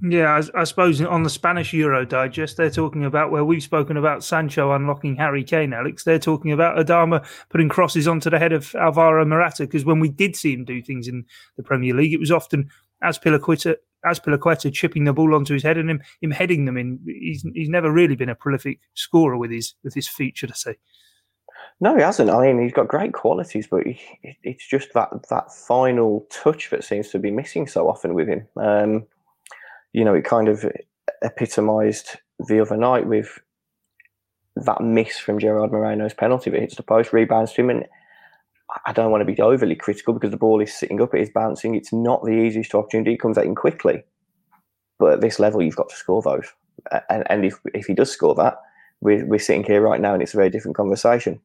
Yeah, 0.00 0.40
I, 0.54 0.60
I, 0.60 0.64
suppose 0.64 1.00
on 1.00 1.24
the 1.24 1.30
Spanish 1.30 1.72
Euro 1.72 2.04
Digest, 2.04 2.56
they're 2.56 2.70
talking 2.70 3.04
about 3.04 3.32
where 3.32 3.44
we've 3.44 3.62
spoken 3.62 3.96
about 3.96 4.22
Sancho 4.22 4.70
unlocking 4.72 5.16
Harry 5.16 5.42
Kane, 5.42 5.72
Alex. 5.72 6.04
They're 6.04 6.20
talking 6.20 6.52
about 6.52 6.76
Adama 6.78 7.26
putting 7.48 7.68
crosses 7.68 8.06
onto 8.06 8.30
the 8.30 8.38
head 8.38 8.52
of 8.52 8.74
Alvaro 8.76 9.24
Morata 9.24 9.64
because 9.64 9.84
when 9.84 9.98
we 9.98 10.08
did 10.08 10.36
see 10.36 10.54
him 10.54 10.64
do 10.64 10.80
things 10.80 11.08
in 11.08 11.24
the 11.56 11.64
Premier 11.64 11.94
League, 11.94 12.12
it 12.12 12.20
was 12.20 12.30
often 12.30 12.70
Azpilicueta, 13.02 13.74
Azpilicueta 14.06 14.72
chipping 14.72 15.02
the 15.02 15.12
ball 15.12 15.34
onto 15.34 15.54
his 15.54 15.64
head 15.64 15.78
and 15.78 15.90
him, 15.90 16.00
him 16.20 16.30
heading 16.30 16.64
them 16.64 16.76
in. 16.76 17.00
He's 17.04 17.44
he's 17.54 17.68
never 17.68 17.90
really 17.90 18.14
been 18.14 18.28
a 18.28 18.36
prolific 18.36 18.78
scorer 18.94 19.36
with 19.36 19.50
his 19.50 19.74
with 19.82 19.94
his 19.94 20.06
feet, 20.06 20.36
should 20.36 20.52
I 20.52 20.54
say? 20.54 20.76
No, 21.80 21.96
he 21.96 22.02
hasn't. 22.02 22.30
I 22.30 22.40
mean, 22.40 22.62
he's 22.62 22.72
got 22.72 22.88
great 22.88 23.12
qualities, 23.12 23.66
but 23.68 23.84
he, 23.84 24.00
it's 24.42 24.66
just 24.66 24.92
that 24.94 25.10
that 25.30 25.52
final 25.52 26.26
touch 26.30 26.70
that 26.70 26.84
seems 26.84 27.08
to 27.10 27.18
be 27.18 27.32
missing 27.32 27.66
so 27.66 27.88
often 27.88 28.14
with 28.14 28.28
him. 28.28 28.46
Um, 28.56 29.06
you 29.92 30.04
know, 30.04 30.14
it 30.14 30.24
kind 30.24 30.48
of 30.48 30.64
epitomised 31.22 32.16
the 32.48 32.60
other 32.60 32.76
night 32.76 33.06
with 33.06 33.38
that 34.56 34.80
miss 34.80 35.18
from 35.18 35.38
Gerard 35.38 35.72
Moreno's 35.72 36.14
penalty 36.14 36.50
that 36.50 36.60
hits 36.60 36.76
the 36.76 36.82
post, 36.82 37.12
rebounds 37.12 37.52
to 37.52 37.62
him, 37.62 37.70
and 37.70 37.86
I 38.86 38.92
don't 38.92 39.10
want 39.10 39.22
to 39.22 39.32
be 39.32 39.40
overly 39.40 39.76
critical 39.76 40.14
because 40.14 40.30
the 40.30 40.36
ball 40.36 40.60
is 40.60 40.74
sitting 40.74 41.00
up, 41.00 41.14
it 41.14 41.22
is 41.22 41.30
bouncing. 41.30 41.74
It's 41.74 41.92
not 41.92 42.24
the 42.24 42.32
easiest 42.32 42.74
opportunity. 42.74 43.14
It 43.14 43.20
comes 43.20 43.38
out 43.38 43.46
in 43.46 43.54
quickly. 43.54 44.02
But 44.98 45.14
at 45.14 45.20
this 45.20 45.38
level, 45.38 45.62
you've 45.62 45.76
got 45.76 45.88
to 45.88 45.96
score 45.96 46.22
those. 46.22 46.52
And, 47.08 47.24
and 47.30 47.44
if, 47.44 47.54
if 47.72 47.86
he 47.86 47.94
does 47.94 48.10
score 48.10 48.34
that, 48.34 48.60
we're, 49.00 49.24
we're 49.24 49.38
sitting 49.38 49.64
here 49.64 49.80
right 49.80 50.00
now 50.00 50.12
and 50.12 50.22
it's 50.22 50.34
a 50.34 50.36
very 50.36 50.50
different 50.50 50.76
conversation. 50.76 51.40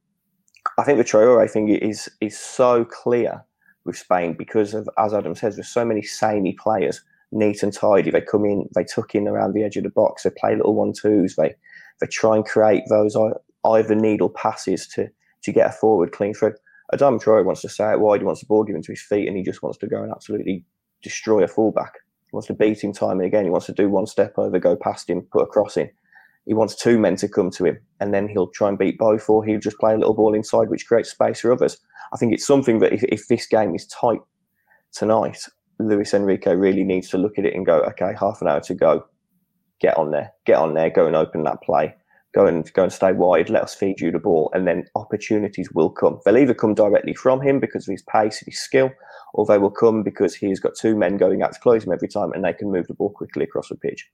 I 0.77 0.83
think 0.83 0.97
the 0.97 1.03
Traore 1.03 1.49
thing 1.49 1.69
is 1.69 2.09
is 2.21 2.37
so 2.37 2.85
clear 2.85 3.43
with 3.85 3.97
Spain 3.97 4.33
because 4.37 4.73
of, 4.73 4.89
as 4.97 5.13
Adam 5.13 5.35
says, 5.35 5.55
there's 5.55 5.67
so 5.67 5.85
many 5.85 6.01
samey 6.01 6.53
players, 6.53 7.01
neat 7.33 7.63
and 7.63 7.73
tidy. 7.73 8.11
They 8.11 8.21
come 8.21 8.45
in, 8.45 8.69
they 8.75 8.83
tuck 8.83 9.15
in 9.15 9.27
around 9.27 9.53
the 9.53 9.63
edge 9.63 9.77
of 9.77 9.83
the 9.83 9.89
box, 9.89 10.23
they 10.23 10.29
play 10.29 10.55
little 10.55 10.75
one 10.75 10.93
twos, 10.93 11.35
they 11.35 11.55
they 11.99 12.07
try 12.07 12.35
and 12.35 12.45
create 12.45 12.83
those 12.89 13.15
either 13.65 13.95
needle 13.95 14.29
passes 14.29 14.87
to 14.89 15.07
to 15.43 15.51
get 15.51 15.69
a 15.69 15.73
forward 15.73 16.11
clean 16.11 16.33
thread. 16.33 16.53
Adam 16.93 17.19
Traore 17.19 17.45
wants 17.45 17.61
to 17.61 17.69
say 17.69 17.91
it 17.91 17.99
wide, 17.99 18.21
he 18.21 18.25
wants 18.25 18.41
the 18.41 18.47
ball 18.47 18.63
given 18.63 18.81
to 18.81 18.91
his 18.91 19.01
feet, 19.01 19.27
and 19.27 19.35
he 19.35 19.43
just 19.43 19.63
wants 19.63 19.77
to 19.79 19.87
go 19.87 20.03
and 20.03 20.11
absolutely 20.11 20.63
destroy 21.01 21.43
a 21.43 21.47
fullback. 21.47 21.93
He 22.25 22.35
wants 22.35 22.47
to 22.47 22.53
beat 22.53 22.83
him 22.83 22.93
time 22.93 23.19
and 23.19 23.25
again. 23.25 23.45
He 23.45 23.49
wants 23.49 23.65
to 23.67 23.73
do 23.73 23.89
one 23.89 24.05
step 24.05 24.33
over, 24.37 24.59
go 24.59 24.75
past 24.75 25.09
him, 25.09 25.21
put 25.31 25.43
a 25.43 25.47
cross 25.47 25.77
in. 25.77 25.89
He 26.45 26.53
wants 26.53 26.75
two 26.75 26.99
men 26.99 27.15
to 27.17 27.27
come 27.27 27.49
to 27.51 27.65
him, 27.65 27.79
and 27.99 28.13
then 28.13 28.27
he'll 28.27 28.49
try 28.49 28.69
and 28.69 28.77
beat 28.77 28.97
both, 28.97 29.29
or 29.29 29.45
he'll 29.45 29.59
just 29.59 29.79
play 29.79 29.93
a 29.93 29.97
little 29.97 30.13
ball 30.13 30.33
inside, 30.33 30.69
which 30.69 30.87
creates 30.87 31.09
space 31.09 31.39
for 31.39 31.51
others. 31.53 31.77
I 32.13 32.17
think 32.17 32.33
it's 32.33 32.45
something 32.45 32.79
that 32.79 32.93
if, 32.93 33.03
if 33.03 33.27
this 33.27 33.47
game 33.47 33.73
is 33.75 33.87
tight 33.87 34.19
tonight, 34.91 35.39
Luis 35.79 36.13
Enrique 36.13 36.53
really 36.55 36.83
needs 36.83 37.09
to 37.09 37.17
look 37.17 37.37
at 37.37 37.45
it 37.45 37.55
and 37.55 37.65
go, 37.65 37.79
okay, 37.81 38.13
half 38.19 38.41
an 38.41 38.47
hour 38.47 38.61
to 38.61 38.73
go, 38.73 39.05
get 39.79 39.97
on 39.97 40.11
there, 40.11 40.31
get 40.45 40.57
on 40.57 40.73
there, 40.73 40.89
go 40.89 41.07
and 41.07 41.15
open 41.15 41.43
that 41.43 41.61
play 41.61 41.95
go 42.33 42.47
and 42.47 42.71
go 42.73 42.83
and 42.83 42.91
stay 42.91 43.13
wide, 43.13 43.49
let 43.49 43.63
us 43.63 43.75
feed 43.75 43.99
you 43.99 44.11
the 44.11 44.19
ball, 44.19 44.49
and 44.53 44.67
then 44.67 44.85
opportunities 44.95 45.71
will 45.71 45.89
come. 45.89 46.19
They'll 46.25 46.37
either 46.37 46.53
come 46.53 46.73
directly 46.73 47.13
from 47.13 47.41
him 47.41 47.59
because 47.59 47.87
of 47.87 47.91
his 47.91 48.01
pace 48.01 48.41
and 48.41 48.51
his 48.51 48.59
skill, 48.59 48.91
or 49.33 49.45
they 49.45 49.59
will 49.59 49.71
come 49.71 50.03
because 50.03 50.33
he's 50.33 50.59
got 50.59 50.75
two 50.75 50.95
men 50.95 51.17
going 51.17 51.43
out 51.43 51.53
to 51.53 51.59
close 51.59 51.85
him 51.85 51.93
every 51.93 52.07
time 52.07 52.31
and 52.33 52.43
they 52.43 52.53
can 52.53 52.71
move 52.71 52.87
the 52.87 52.95
ball 52.95 53.11
quickly 53.11 53.43
across 53.43 53.69
the 53.69 53.75
pitch. 53.75 54.09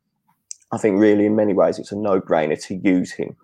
I 0.72 0.78
think 0.78 1.00
really 1.00 1.26
in 1.26 1.36
many 1.36 1.54
ways 1.54 1.80
it's 1.80 1.92
a 1.92 1.98
no-brainer 1.98 2.62
to 2.68 2.76
use 2.76 3.12
him. 3.12 3.36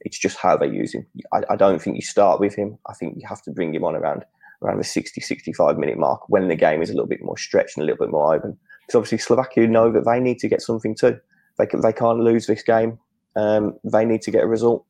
It's 0.00 0.18
just 0.18 0.36
how 0.36 0.56
they 0.56 0.66
use 0.66 0.92
him. 0.92 1.06
I, 1.32 1.42
I 1.50 1.56
don't 1.56 1.80
think 1.80 1.96
you 1.96 2.02
start 2.02 2.40
with 2.40 2.54
him. 2.54 2.76
I 2.86 2.94
think 2.94 3.14
you 3.16 3.26
have 3.26 3.42
to 3.42 3.52
bring 3.52 3.74
him 3.74 3.84
on 3.84 3.94
around 3.94 4.24
around 4.64 4.78
the 4.78 4.84
60, 4.84 5.20
65 5.20 5.78
minute 5.78 5.98
mark 5.98 6.28
when 6.28 6.48
the 6.48 6.56
game 6.56 6.82
is 6.82 6.90
a 6.90 6.94
little 6.94 7.08
bit 7.08 7.22
more 7.22 7.36
stretched 7.36 7.76
and 7.76 7.82
a 7.82 7.86
little 7.86 8.04
bit 8.04 8.12
more 8.12 8.34
open. 8.34 8.56
Because 8.86 8.98
obviously 8.98 9.18
Slovakia 9.18 9.66
know 9.66 9.92
that 9.92 10.04
they 10.04 10.20
need 10.20 10.38
to 10.40 10.48
get 10.48 10.62
something 10.62 10.94
too. 10.94 11.18
They 11.58 11.66
can, 11.66 11.80
they 11.80 11.92
can't 11.92 12.20
lose 12.20 12.46
this 12.46 12.62
game. 12.62 12.98
Um, 13.36 13.78
they 13.84 14.04
need 14.04 14.22
to 14.22 14.30
get 14.30 14.44
a 14.44 14.48
result. 14.48 14.84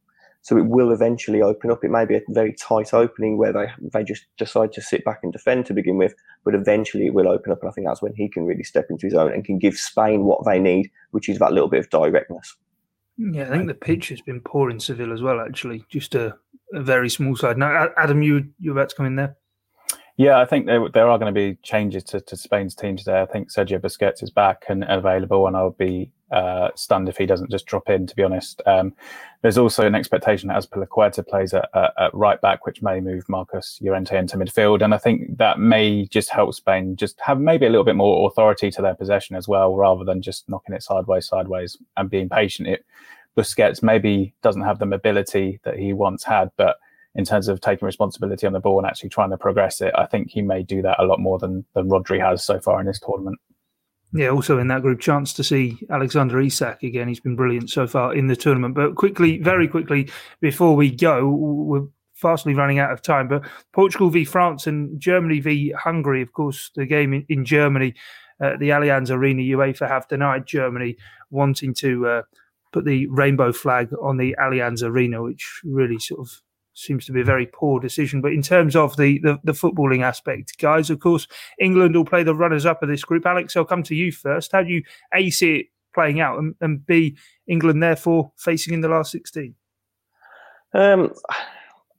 So 0.44 0.58
it 0.58 0.66
will 0.66 0.92
eventually 0.92 1.40
open 1.40 1.70
up. 1.70 1.82
It 1.82 1.90
may 1.90 2.04
be 2.04 2.16
a 2.16 2.22
very 2.28 2.52
tight 2.52 2.92
opening 2.92 3.38
where 3.38 3.50
they 3.50 3.66
they 3.80 4.04
just 4.04 4.26
decide 4.36 4.74
to 4.74 4.82
sit 4.82 5.02
back 5.02 5.20
and 5.22 5.32
defend 5.32 5.64
to 5.66 5.72
begin 5.72 5.96
with, 5.96 6.14
but 6.44 6.54
eventually 6.54 7.06
it 7.06 7.14
will 7.14 7.28
open 7.28 7.50
up, 7.50 7.62
and 7.62 7.70
I 7.70 7.72
think 7.72 7.86
that's 7.86 8.02
when 8.02 8.12
he 8.14 8.28
can 8.28 8.44
really 8.44 8.62
step 8.62 8.88
into 8.90 9.06
his 9.06 9.14
own 9.14 9.32
and 9.32 9.42
can 9.42 9.58
give 9.58 9.74
Spain 9.74 10.24
what 10.24 10.44
they 10.44 10.58
need, 10.58 10.90
which 11.12 11.30
is 11.30 11.38
that 11.38 11.52
little 11.52 11.70
bit 11.70 11.80
of 11.80 11.88
directness. 11.88 12.56
Yeah, 13.16 13.44
I 13.44 13.52
think 13.52 13.68
the 13.68 13.74
pitch 13.74 14.10
has 14.10 14.20
been 14.20 14.42
poor 14.42 14.68
in 14.68 14.78
Seville 14.80 15.14
as 15.14 15.22
well. 15.22 15.40
Actually, 15.40 15.82
just 15.88 16.14
a, 16.14 16.36
a 16.74 16.82
very 16.82 17.08
small 17.08 17.36
side. 17.36 17.56
Now, 17.56 17.88
Adam, 17.96 18.22
you 18.22 18.50
you 18.58 18.72
about 18.72 18.90
to 18.90 18.96
come 18.96 19.06
in 19.06 19.16
there? 19.16 19.36
Yeah, 20.16 20.38
I 20.38 20.44
think 20.44 20.66
there, 20.66 20.88
there 20.88 21.08
are 21.08 21.18
going 21.18 21.34
to 21.34 21.38
be 21.38 21.58
changes 21.62 22.04
to, 22.04 22.20
to 22.20 22.36
Spain's 22.36 22.76
team 22.76 22.96
today. 22.96 23.20
I 23.20 23.26
think 23.26 23.50
Sergio 23.50 23.80
Busquets 23.80 24.22
is 24.22 24.30
back 24.30 24.64
and 24.68 24.84
available, 24.84 25.48
and 25.48 25.56
I'll 25.56 25.70
be 25.70 26.12
uh, 26.30 26.68
stunned 26.76 27.08
if 27.08 27.16
he 27.16 27.26
doesn't 27.26 27.50
just 27.50 27.66
drop 27.66 27.88
in, 27.90 28.06
to 28.06 28.14
be 28.14 28.22
honest. 28.22 28.62
Um, 28.64 28.94
there's 29.42 29.58
also 29.58 29.84
an 29.84 29.96
expectation 29.96 30.48
that 30.48 30.62
Azpilicueta 30.62 31.26
plays 31.26 31.52
at, 31.52 31.68
at, 31.74 31.92
at, 31.98 32.14
right 32.14 32.40
back, 32.40 32.64
which 32.64 32.80
may 32.80 33.00
move 33.00 33.28
Marcos 33.28 33.80
Llorente 33.82 34.16
into 34.16 34.36
midfield. 34.36 34.82
And 34.82 34.94
I 34.94 34.98
think 34.98 35.36
that 35.38 35.58
may 35.58 36.06
just 36.06 36.30
help 36.30 36.54
Spain 36.54 36.94
just 36.94 37.20
have 37.20 37.40
maybe 37.40 37.66
a 37.66 37.70
little 37.70 37.84
bit 37.84 37.96
more 37.96 38.28
authority 38.28 38.70
to 38.70 38.82
their 38.82 38.94
possession 38.94 39.34
as 39.34 39.48
well, 39.48 39.74
rather 39.74 40.04
than 40.04 40.22
just 40.22 40.48
knocking 40.48 40.76
it 40.76 40.84
sideways, 40.84 41.26
sideways 41.26 41.76
and 41.96 42.08
being 42.08 42.28
patient. 42.28 42.68
It 42.68 42.84
Busquets 43.36 43.82
maybe 43.82 44.32
doesn't 44.42 44.62
have 44.62 44.78
the 44.78 44.86
mobility 44.86 45.58
that 45.64 45.76
he 45.76 45.92
once 45.92 46.22
had, 46.22 46.52
but 46.56 46.76
in 47.14 47.24
terms 47.24 47.48
of 47.48 47.60
taking 47.60 47.86
responsibility 47.86 48.46
on 48.46 48.52
the 48.52 48.60
ball 48.60 48.78
and 48.78 48.86
actually 48.86 49.08
trying 49.08 49.30
to 49.30 49.36
progress 49.36 49.80
it. 49.80 49.92
I 49.96 50.06
think 50.06 50.30
he 50.30 50.42
may 50.42 50.62
do 50.62 50.82
that 50.82 51.00
a 51.00 51.04
lot 51.04 51.20
more 51.20 51.38
than 51.38 51.64
than 51.74 51.88
Rodri 51.88 52.20
has 52.20 52.44
so 52.44 52.60
far 52.60 52.80
in 52.80 52.86
this 52.86 53.00
tournament. 53.00 53.38
Yeah, 54.12 54.28
also 54.28 54.58
in 54.58 54.68
that 54.68 54.82
group, 54.82 55.00
chance 55.00 55.32
to 55.34 55.42
see 55.42 55.76
Alexander 55.90 56.40
Isak 56.40 56.84
again. 56.84 57.08
He's 57.08 57.18
been 57.18 57.34
brilliant 57.34 57.68
so 57.68 57.88
far 57.88 58.14
in 58.14 58.28
the 58.28 58.36
tournament. 58.36 58.76
But 58.76 58.94
quickly, 58.94 59.38
very 59.38 59.66
quickly, 59.66 60.08
before 60.40 60.76
we 60.76 60.92
go, 60.92 61.28
we're 61.28 61.88
fastly 62.14 62.54
running 62.54 62.78
out 62.78 62.92
of 62.92 63.02
time. 63.02 63.26
But 63.26 63.44
Portugal 63.72 64.10
v 64.10 64.24
France 64.24 64.68
and 64.68 65.00
Germany 65.00 65.40
v 65.40 65.72
Hungary, 65.72 66.22
of 66.22 66.32
course, 66.32 66.70
the 66.76 66.86
game 66.86 67.12
in, 67.12 67.26
in 67.28 67.44
Germany, 67.44 67.94
uh, 68.40 68.56
the 68.58 68.70
Allianz 68.70 69.10
Arena, 69.10 69.42
UEFA 69.42 69.88
have 69.88 70.06
denied 70.06 70.46
Germany 70.46 70.96
wanting 71.30 71.74
to 71.74 72.06
uh, 72.06 72.22
put 72.72 72.84
the 72.84 73.08
rainbow 73.08 73.52
flag 73.52 73.90
on 74.00 74.16
the 74.16 74.36
Allianz 74.40 74.82
Arena, 74.84 75.22
which 75.22 75.60
really 75.64 75.98
sort 75.98 76.20
of 76.20 76.40
seems 76.74 77.06
to 77.06 77.12
be 77.12 77.20
a 77.20 77.24
very 77.24 77.46
poor 77.46 77.80
decision. 77.80 78.20
But 78.20 78.32
in 78.32 78.42
terms 78.42 78.76
of 78.76 78.96
the, 78.96 79.18
the, 79.20 79.38
the 79.44 79.52
footballing 79.52 80.02
aspect, 80.02 80.58
guys, 80.58 80.90
of 80.90 81.00
course, 81.00 81.26
England 81.58 81.94
will 81.94 82.04
play 82.04 82.22
the 82.22 82.34
runners 82.34 82.66
up 82.66 82.82
of 82.82 82.88
this 82.88 83.04
group. 83.04 83.24
Alex, 83.24 83.56
I'll 83.56 83.64
come 83.64 83.82
to 83.84 83.94
you 83.94 84.12
first. 84.12 84.52
How 84.52 84.62
do 84.62 84.70
you 84.70 84.82
A, 85.14 85.30
see 85.30 85.56
it 85.56 85.66
playing 85.94 86.20
out, 86.20 86.38
and, 86.38 86.54
and 86.60 86.84
B, 86.84 87.16
England 87.46 87.82
therefore 87.82 88.32
facing 88.36 88.74
in 88.74 88.80
the 88.80 88.88
last 88.88 89.12
16? 89.12 89.54
Um, 90.74 91.14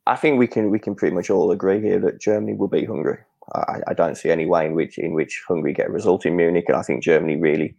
I 0.06 0.16
think 0.16 0.38
we 0.38 0.48
can 0.48 0.70
we 0.70 0.80
can 0.80 0.96
pretty 0.96 1.16
much 1.16 1.30
all 1.30 1.52
agree 1.52 1.82
here 1.82 2.00
that 2.00 2.20
Germany 2.20 2.54
will 2.54 2.68
beat 2.68 2.88
Hungary. 2.88 3.20
I, 3.54 3.80
I 3.88 3.94
don't 3.94 4.16
see 4.16 4.30
any 4.30 4.46
way 4.46 4.66
in 4.66 4.74
which 4.74 4.98
in 4.98 5.14
which 5.14 5.44
Hungary 5.48 5.74
get 5.74 5.88
a 5.88 5.92
result 5.92 6.26
in 6.26 6.36
Munich, 6.36 6.66
and 6.68 6.78
I 6.78 6.82
think 6.84 7.02
Germany 7.02 7.38
really 7.38 7.76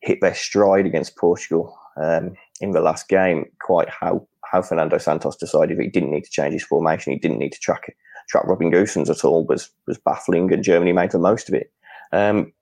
hit 0.00 0.20
their 0.20 0.34
stride 0.34 0.86
against 0.86 1.16
Portugal 1.16 1.76
um, 1.96 2.36
in 2.60 2.70
the 2.70 2.80
last 2.80 3.08
game. 3.08 3.50
Quite 3.60 3.88
how 3.88 4.26
how 4.50 4.62
Fernando 4.62 4.98
Santos 4.98 5.36
decided 5.36 5.78
he 5.78 5.88
didn't 5.88 6.10
need 6.10 6.24
to 6.24 6.30
change 6.30 6.52
his 6.52 6.64
formation, 6.64 7.12
he 7.12 7.18
didn't 7.18 7.38
need 7.38 7.52
to 7.52 7.60
track 7.60 7.94
track 8.28 8.44
Robin 8.46 8.70
Gosens 8.70 9.10
at 9.10 9.24
all 9.24 9.44
was 9.46 9.70
was 9.86 9.98
baffling, 9.98 10.52
and 10.52 10.62
Germany 10.62 10.92
made 10.92 11.12
the 11.12 11.18
most 11.18 11.48
of 11.48 11.54
it. 11.54 11.72
Um, 12.12 12.52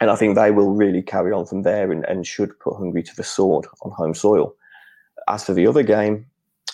and 0.00 0.10
I 0.10 0.16
think 0.16 0.34
they 0.34 0.50
will 0.50 0.70
really 0.70 1.02
carry 1.02 1.32
on 1.32 1.46
from 1.46 1.62
there 1.62 1.92
and, 1.92 2.04
and 2.06 2.26
should 2.26 2.58
put 2.60 2.76
Hungary 2.76 3.02
to 3.02 3.16
the 3.16 3.22
sword 3.22 3.66
on 3.82 3.92
home 3.92 4.14
soil. 4.14 4.54
As 5.28 5.44
for 5.44 5.52
the 5.52 5.66
other 5.66 5.82
game, 5.82 6.26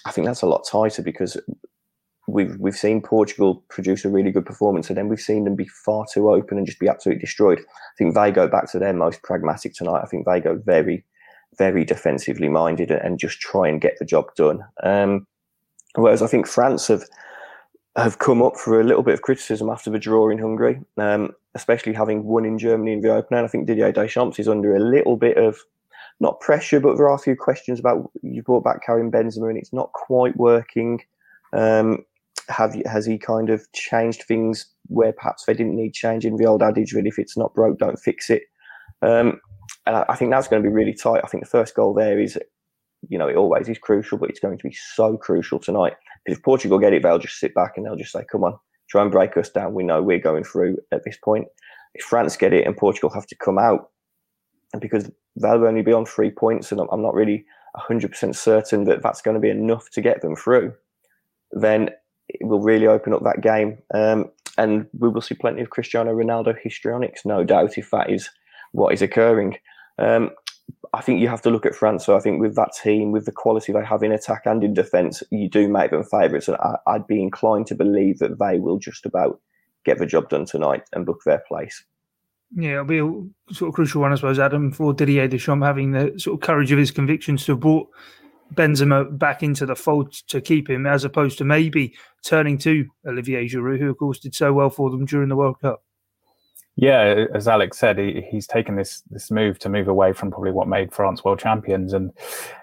I 0.05 0.12
think 0.12 0.27
that's 0.27 0.42
a 0.42 0.47
lot 0.47 0.66
tighter 0.71 1.03
because 1.03 1.37
we've 2.29 2.57
we've 2.59 2.77
seen 2.77 3.03
Portugal 3.03 3.64
produce 3.69 4.05
a 4.05 4.09
really 4.09 4.31
good 4.31 4.47
performance, 4.47 4.88
and 4.88 4.97
then 4.97 5.09
we've 5.09 5.21
seen 5.21 5.45
them 5.45 5.57
be 5.57 5.66
far 5.66 6.07
too 6.12 6.31
open 6.31 6.59
and 6.59 6.66
just 6.66 6.81
be 6.81 6.88
absolutely 6.88 7.21
destroyed. 7.21 7.59
I 7.59 7.95
think 7.99 8.14
they 8.14 8.31
go 8.31 8.49
back 8.49 8.71
to 8.73 8.79
their 8.79 8.92
most 8.92 9.23
pragmatic 9.23 9.75
tonight. 9.75 10.03
I 10.03 10.07
think 10.07 10.27
they 10.27 10.40
go 10.40 10.57
very 10.57 11.05
very 11.59 11.85
defensively 11.85 12.49
minded 12.49 12.90
and 12.90 13.19
just 13.19 13.40
try 13.40 13.69
and 13.69 13.81
get 13.81 13.99
the 13.99 14.05
job 14.05 14.35
done. 14.35 14.61
Um, 14.83 15.27
whereas 15.95 16.23
I 16.23 16.27
think 16.27 16.47
France 16.47 16.88
have 16.88 17.05
have 17.97 18.19
come 18.19 18.42
up 18.42 18.57
for 18.57 18.79
a 18.79 18.85
little 18.85 19.03
bit 19.03 19.14
of 19.14 19.23
criticism 19.23 19.71
after 19.71 19.90
the 19.90 19.99
draw 19.99 20.29
in 20.29 20.38
Hungary, 20.38 20.79
um, 20.99 21.31
especially 21.55 21.95
having 21.95 22.25
won 22.25 22.45
in 22.45 22.59
Germany 22.59 22.92
in 22.92 23.01
the 23.01 23.14
opener. 23.14 23.42
I 23.42 23.49
think 23.49 23.66
Didier 23.66 23.90
Deschamps 23.90 24.38
is 24.38 24.49
under 24.49 24.77
a 24.77 24.81
little 24.81 25.16
bit 25.16 25.38
of 25.38 25.57
not 26.21 26.40
pressure, 26.40 26.79
but 26.79 26.97
there 26.97 27.09
are 27.09 27.14
a 27.14 27.19
few 27.19 27.37
questions 27.37 27.81
about 27.81 28.11
you 28.23 28.42
brought 28.42 28.64
back 28.64 28.85
Karim 28.85 29.11
Benzema 29.11 29.49
and 29.49 29.59
it's 29.59 29.73
not 29.73 29.92
quite 29.92 30.37
working. 30.37 31.01
Um, 31.53 32.05
have 32.49 32.77
has 32.87 33.07
he 33.07 33.19
kind 33.19 33.51
of 33.51 33.71
changed 33.73 34.25
things 34.25 34.66
where 34.88 35.12
perhaps 35.12 35.45
they 35.45 35.55
didn't 35.55 35.77
need 35.77 35.95
changing? 35.95 36.37
The 36.37 36.47
old 36.47 36.62
adage, 36.62 36.92
really, 36.92 37.09
if 37.09 37.19
it's 37.19 37.37
not 37.37 37.55
broke, 37.55 37.79
don't 37.79 37.99
fix 37.99 38.31
it. 38.31 38.42
Um, 39.03 39.40
and 39.87 39.97
I, 39.97 40.05
I 40.09 40.17
think 40.17 40.31
that's 40.31 40.49
going 40.49 40.63
to 40.63 40.69
be 40.69 40.75
really 40.75 40.95
tight. 40.95 41.23
I 41.25 41.29
think 41.29 41.45
the 41.45 41.51
first 41.51 41.75
goal 41.75 41.95
there 41.95 42.19
is, 42.19 42.39
you 43.09 43.19
know, 43.19 43.29
it 43.29 43.37
always 43.37 43.69
is 43.69 43.79
crucial, 43.79 44.19
but 44.19 44.31
it's 44.31 44.41
going 44.41 44.57
to 44.57 44.69
be 44.69 44.77
so 44.95 45.17
crucial 45.17 45.59
tonight. 45.59 45.95
If 46.27 46.43
Portugal 46.43 46.79
get 46.79 46.93
it, 46.93 47.03
they'll 47.03 47.19
just 47.19 47.39
sit 47.39 47.55
back 47.55 47.75
and 47.77 47.87
they'll 47.87 47.97
just 47.97 48.13
say, 48.13 48.25
come 48.31 48.45
on, 48.45 48.59
try 48.89 49.03
and 49.03 49.11
break 49.11 49.37
us 49.37 49.51
down. 49.51 49.75
We 49.75 49.85
know 49.85 50.03
we're 50.03 50.19
going 50.19 50.45
through 50.45 50.79
at 50.93 51.05
this 51.05 51.17
point. 51.23 51.47
If 51.95 52.05
France 52.05 52.37
get 52.37 52.53
it 52.53 52.67
and 52.67 52.77
Portugal 52.77 53.11
have 53.11 53.27
to 53.27 53.37
come 53.37 53.59
out, 53.59 53.91
and 54.73 54.83
because 54.83 55.11
they'll 55.37 55.65
only 55.65 55.83
be 55.83 55.93
on 55.93 56.05
three 56.05 56.31
points, 56.31 56.73
and 56.73 56.81
I'm 56.93 57.03
not 57.03 57.15
really 57.15 57.45
100% 57.77 58.35
certain 58.35 58.85
that 58.85 59.03
that's 59.03 59.23
going 59.23 59.35
to 59.35 59.41
be 59.41 59.51
enough 59.51 59.91
to 59.91 60.01
get 60.01 60.23
them 60.23 60.37
through, 60.37 60.75
then 61.53 61.91
it 62.29 62.47
will 62.47 62.61
really 62.61 62.87
open 62.87 63.15
up 63.15 63.23
that 63.25 63.41
game. 63.41 63.79
Um, 63.95 64.31
and 64.59 64.87
we 64.99 65.09
will 65.09 65.21
see 65.21 65.35
plenty 65.35 65.61
of 65.61 65.71
Cristiano 65.71 66.15
Ronaldo 66.15 66.57
histrionics, 66.59 67.25
no 67.25 67.45
doubt, 67.45 67.77
if 67.77 67.91
that 67.91 68.11
is 68.11 68.31
what 68.77 68.93
is 68.93 69.03
occurring. 69.03 69.57
Um, 69.99 70.31
I 70.93 71.01
think 71.01 71.21
you 71.21 71.29
have 71.29 71.43
to 71.43 71.51
look 71.51 71.67
at 71.67 71.75
France. 71.75 72.05
So 72.05 72.17
I 72.17 72.21
think 72.21 72.41
with 72.41 72.55
that 72.57 72.73
team, 72.83 73.12
with 73.12 73.25
the 73.25 73.33
quality 73.33 73.73
they 73.73 73.85
have 73.85 74.03
in 74.03 74.12
attack 74.12 74.43
and 74.45 74.62
in 74.62 74.75
defence, 74.75 75.23
you 75.31 75.49
do 75.49 75.69
make 75.69 75.91
them 75.91 76.05
favourites. 76.05 76.49
And 76.49 76.57
I, 76.59 76.77
would 76.87 77.07
be 77.07 77.23
inclined 77.23 77.67
to 77.69 77.75
believe 77.75 78.19
that 78.19 78.39
they 78.39 78.59
will 78.59 78.79
just 78.79 79.07
about 79.07 79.41
get 79.85 79.99
the 79.99 80.07
job 80.07 80.29
done 80.29 80.45
tonight 80.45 80.83
and 80.93 81.07
book 81.07 81.21
their 81.25 81.43
place. 81.49 81.85
Yeah, 82.55 82.73
it'll 82.73 82.85
be 82.85 82.99
a 82.99 83.55
sort 83.55 83.69
of 83.69 83.75
crucial 83.75 84.01
one, 84.01 84.12
I 84.12 84.17
suppose, 84.17 84.39
Adam, 84.39 84.73
for 84.73 84.95
Didier 84.95 85.29
Deschamps 85.29 85.65
having 85.65 85.93
the 85.93 86.15
sort 86.17 86.35
of 86.35 86.47
courage 86.47 86.71
of 86.71 86.79
his 86.79 86.91
convictions 86.91 87.45
to 87.45 87.53
have 87.53 87.61
brought 87.61 87.89
Benzema 88.55 89.19
back 89.19 89.43
into 89.43 89.67
the 89.67 89.75
fold 89.75 90.12
to 90.29 90.41
keep 90.41 90.71
him, 90.71 90.87
as 90.87 91.05
opposed 91.05 91.39
to 91.39 91.45
maybe 91.45 91.95
turning 92.25 92.59
to 92.59 92.87
Olivier 93.07 93.49
Giroud, 93.49 93.81
who, 93.81 93.91
of 93.91 93.99
course, 93.99 94.21
did 94.21 94.35
so 94.35 94.53
well 94.53 94.71
for 94.71 94.91
them 94.91 95.05
during 95.07 95.29
the 95.29 95.37
World 95.37 95.61
Cup. 95.61 95.83
Yeah, 96.77 97.25
as 97.35 97.49
Alex 97.49 97.79
said, 97.79 97.99
he, 97.99 98.23
he's 98.31 98.47
taken 98.47 98.77
this 98.77 99.03
this 99.11 99.31
move 99.31 99.59
to 99.61 99.71
move 99.71 99.89
away 99.89 100.12
from 100.12 100.31
probably 100.31 100.53
what 100.53 100.69
made 100.69 100.93
France 100.93 101.25
world 101.25 101.39
champions, 101.39 101.95
and 101.95 102.12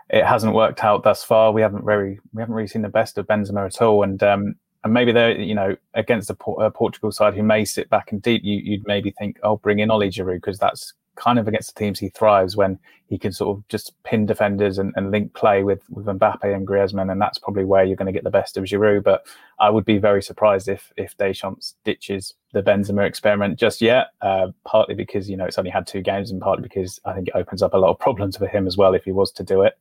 it 0.10 0.24
hasn't 0.24 0.54
worked 0.54 0.84
out 0.84 1.04
thus 1.04 1.24
far. 1.24 1.52
We 1.52 1.62
haven't 1.62 1.84
very 1.84 2.20
we 2.32 2.42
haven't 2.42 2.54
really 2.54 2.68
seen 2.68 2.84
the 2.84 2.90
best 2.90 3.18
of 3.18 3.26
Benzema 3.26 3.66
at 3.66 3.82
all, 3.82 4.04
and 4.04 4.22
um, 4.22 4.56
and 4.84 4.94
maybe 4.94 5.12
they're 5.12 5.40
you 5.40 5.56
know 5.56 5.76
against 5.96 6.30
a, 6.30 6.38
a, 6.60 6.70
Portugal 6.70 7.12
side 7.12 7.34
who 7.34 7.42
may 7.42 7.66
sit 7.66 7.90
back 7.90 8.12
and 8.12 8.22
deep. 8.22 8.44
You, 8.44 8.78
would 8.78 8.88
maybe 8.88 9.10
think, 9.12 9.40
oh, 9.42 9.58
bring 9.58 9.80
in 9.80 9.90
Ollie 9.90 10.12
Giroud 10.12 10.36
because 10.36 10.60
that's 10.60 10.94
kind 11.16 11.40
of 11.40 11.48
against 11.48 11.74
the 11.74 11.80
teams 11.80 12.00
he 12.00 12.10
thrives 12.10 12.56
when 12.56 12.80
he 13.08 13.18
can 13.18 13.32
sort 13.32 13.58
of 13.58 13.68
just 13.68 13.94
pin 14.04 14.26
defenders 14.26 14.78
and, 14.78 14.94
and 14.96 15.12
link 15.12 15.34
play 15.34 15.64
with, 15.64 15.82
with 15.90 16.06
Mbappe 16.06 16.44
and 16.44 16.68
Griezmann, 16.68 17.12
and 17.12 17.22
that's 17.22 17.38
probably 17.38 17.64
where 17.64 17.84
you're 17.84 17.96
going 17.96 18.08
to 18.08 18.12
get 18.12 18.24
the 18.24 18.32
best 18.32 18.58
of 18.58 18.64
Giroud. 18.64 19.04
But 19.04 19.26
I 19.60 19.70
would 19.70 19.86
be 19.86 19.98
very 19.98 20.24
surprised 20.24 20.68
if 20.68 20.92
if 20.98 21.16
Deschamps 21.18 21.76
ditches 21.84 22.34
the 22.54 22.64
Benzema 22.64 23.06
experiment 23.06 23.60
just 23.60 23.82
yet. 23.82 24.08
Uh, 24.22 24.48
partly 24.66 24.96
because 24.96 25.30
you 25.30 25.38
know 25.38 25.46
it's 25.46 25.58
only 25.58 25.72
had 25.72 25.86
two 25.86 26.02
games, 26.02 26.32
and 26.32 26.42
partly 26.42 26.64
because 26.64 27.00
I 27.06 27.14
think 27.14 27.28
it 27.28 27.36
opens 27.36 27.62
up 27.62 27.74
a 27.74 27.78
lot 27.78 27.92
of 27.92 28.00
problems 28.00 28.38
for 28.38 28.48
him 28.48 28.66
as 28.66 28.78
well 28.78 28.94
if 28.94 29.04
he 29.04 29.12
was 29.12 29.32
to 29.34 29.44
do 29.44 29.62
it. 29.62 29.78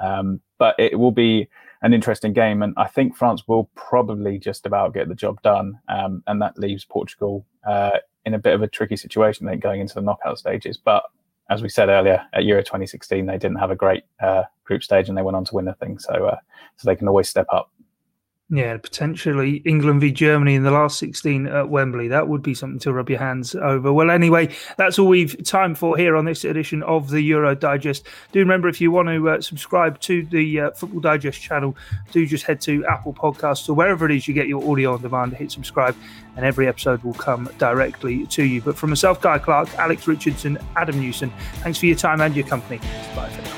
Um, 0.00 0.40
but 0.58 0.74
it 0.78 0.98
will 0.98 1.12
be 1.12 1.48
an 1.84 1.92
interesting 1.92 2.32
game, 2.32 2.62
and 2.62 2.72
I 2.78 2.88
think 2.88 3.14
France 3.14 3.46
will 3.46 3.70
probably 3.74 4.38
just 4.38 4.64
about 4.64 4.94
get 4.94 5.08
the 5.08 5.14
job 5.14 5.40
done, 5.42 5.78
um, 5.88 6.22
and 6.26 6.40
that 6.40 6.58
leaves 6.58 6.84
Portugal 6.84 7.44
uh, 7.66 7.98
in 8.24 8.32
a 8.32 8.38
bit 8.38 8.54
of 8.54 8.62
a 8.62 8.66
tricky 8.66 8.96
situation 8.96 9.46
then 9.46 9.58
going 9.58 9.82
into 9.82 9.94
the 9.94 10.00
knockout 10.00 10.38
stages. 10.38 10.78
But 10.78 11.04
as 11.50 11.62
we 11.62 11.68
said 11.68 11.90
earlier, 11.90 12.22
at 12.32 12.44
Euro 12.44 12.62
2016, 12.62 13.26
they 13.26 13.36
didn't 13.36 13.58
have 13.58 13.70
a 13.70 13.76
great 13.76 14.04
uh, 14.22 14.44
group 14.64 14.82
stage 14.82 15.10
and 15.10 15.18
they 15.18 15.22
went 15.22 15.36
on 15.36 15.44
to 15.44 15.54
win 15.54 15.66
the 15.66 15.74
thing. 15.74 15.98
So, 15.98 16.12
uh, 16.26 16.38
so 16.78 16.86
they 16.86 16.96
can 16.96 17.06
always 17.06 17.28
step 17.28 17.46
up. 17.52 17.70
Yeah, 18.54 18.76
potentially 18.76 19.56
England 19.64 20.00
v 20.00 20.12
Germany 20.12 20.54
in 20.54 20.62
the 20.62 20.70
last 20.70 21.00
16 21.00 21.48
at 21.48 21.70
Wembley. 21.70 22.06
That 22.06 22.28
would 22.28 22.40
be 22.40 22.54
something 22.54 22.78
to 22.80 22.92
rub 22.92 23.10
your 23.10 23.18
hands 23.18 23.56
over. 23.56 23.92
Well, 23.92 24.12
anyway, 24.12 24.54
that's 24.76 24.96
all 24.96 25.08
we've 25.08 25.36
time 25.42 25.74
for 25.74 25.96
here 25.96 26.14
on 26.14 26.24
this 26.24 26.44
edition 26.44 26.80
of 26.84 27.10
the 27.10 27.20
Euro 27.22 27.56
Digest. 27.56 28.06
Do 28.30 28.38
remember 28.38 28.68
if 28.68 28.80
you 28.80 28.92
want 28.92 29.08
to 29.08 29.28
uh, 29.28 29.40
subscribe 29.40 29.98
to 30.02 30.24
the 30.26 30.60
uh, 30.60 30.70
Football 30.70 31.00
Digest 31.00 31.42
channel, 31.42 31.76
do 32.12 32.24
just 32.26 32.44
head 32.44 32.60
to 32.60 32.86
Apple 32.86 33.12
Podcasts 33.12 33.68
or 33.68 33.74
wherever 33.74 34.06
it 34.06 34.14
is 34.14 34.28
you 34.28 34.34
get 34.34 34.46
your 34.46 34.70
audio 34.70 34.92
on 34.92 35.02
demand, 35.02 35.34
hit 35.34 35.50
subscribe, 35.50 35.96
and 36.36 36.46
every 36.46 36.68
episode 36.68 37.02
will 37.02 37.14
come 37.14 37.50
directly 37.58 38.24
to 38.28 38.44
you. 38.44 38.62
But 38.62 38.76
from 38.78 38.90
myself, 38.90 39.20
Guy 39.20 39.38
Clarke, 39.38 39.74
Alex 39.78 40.06
Richardson, 40.06 40.58
Adam 40.76 41.00
Newson, 41.00 41.32
thanks 41.56 41.80
for 41.80 41.86
your 41.86 41.96
time 41.96 42.20
and 42.20 42.36
your 42.36 42.46
company. 42.46 42.78
Bye. 43.16 43.53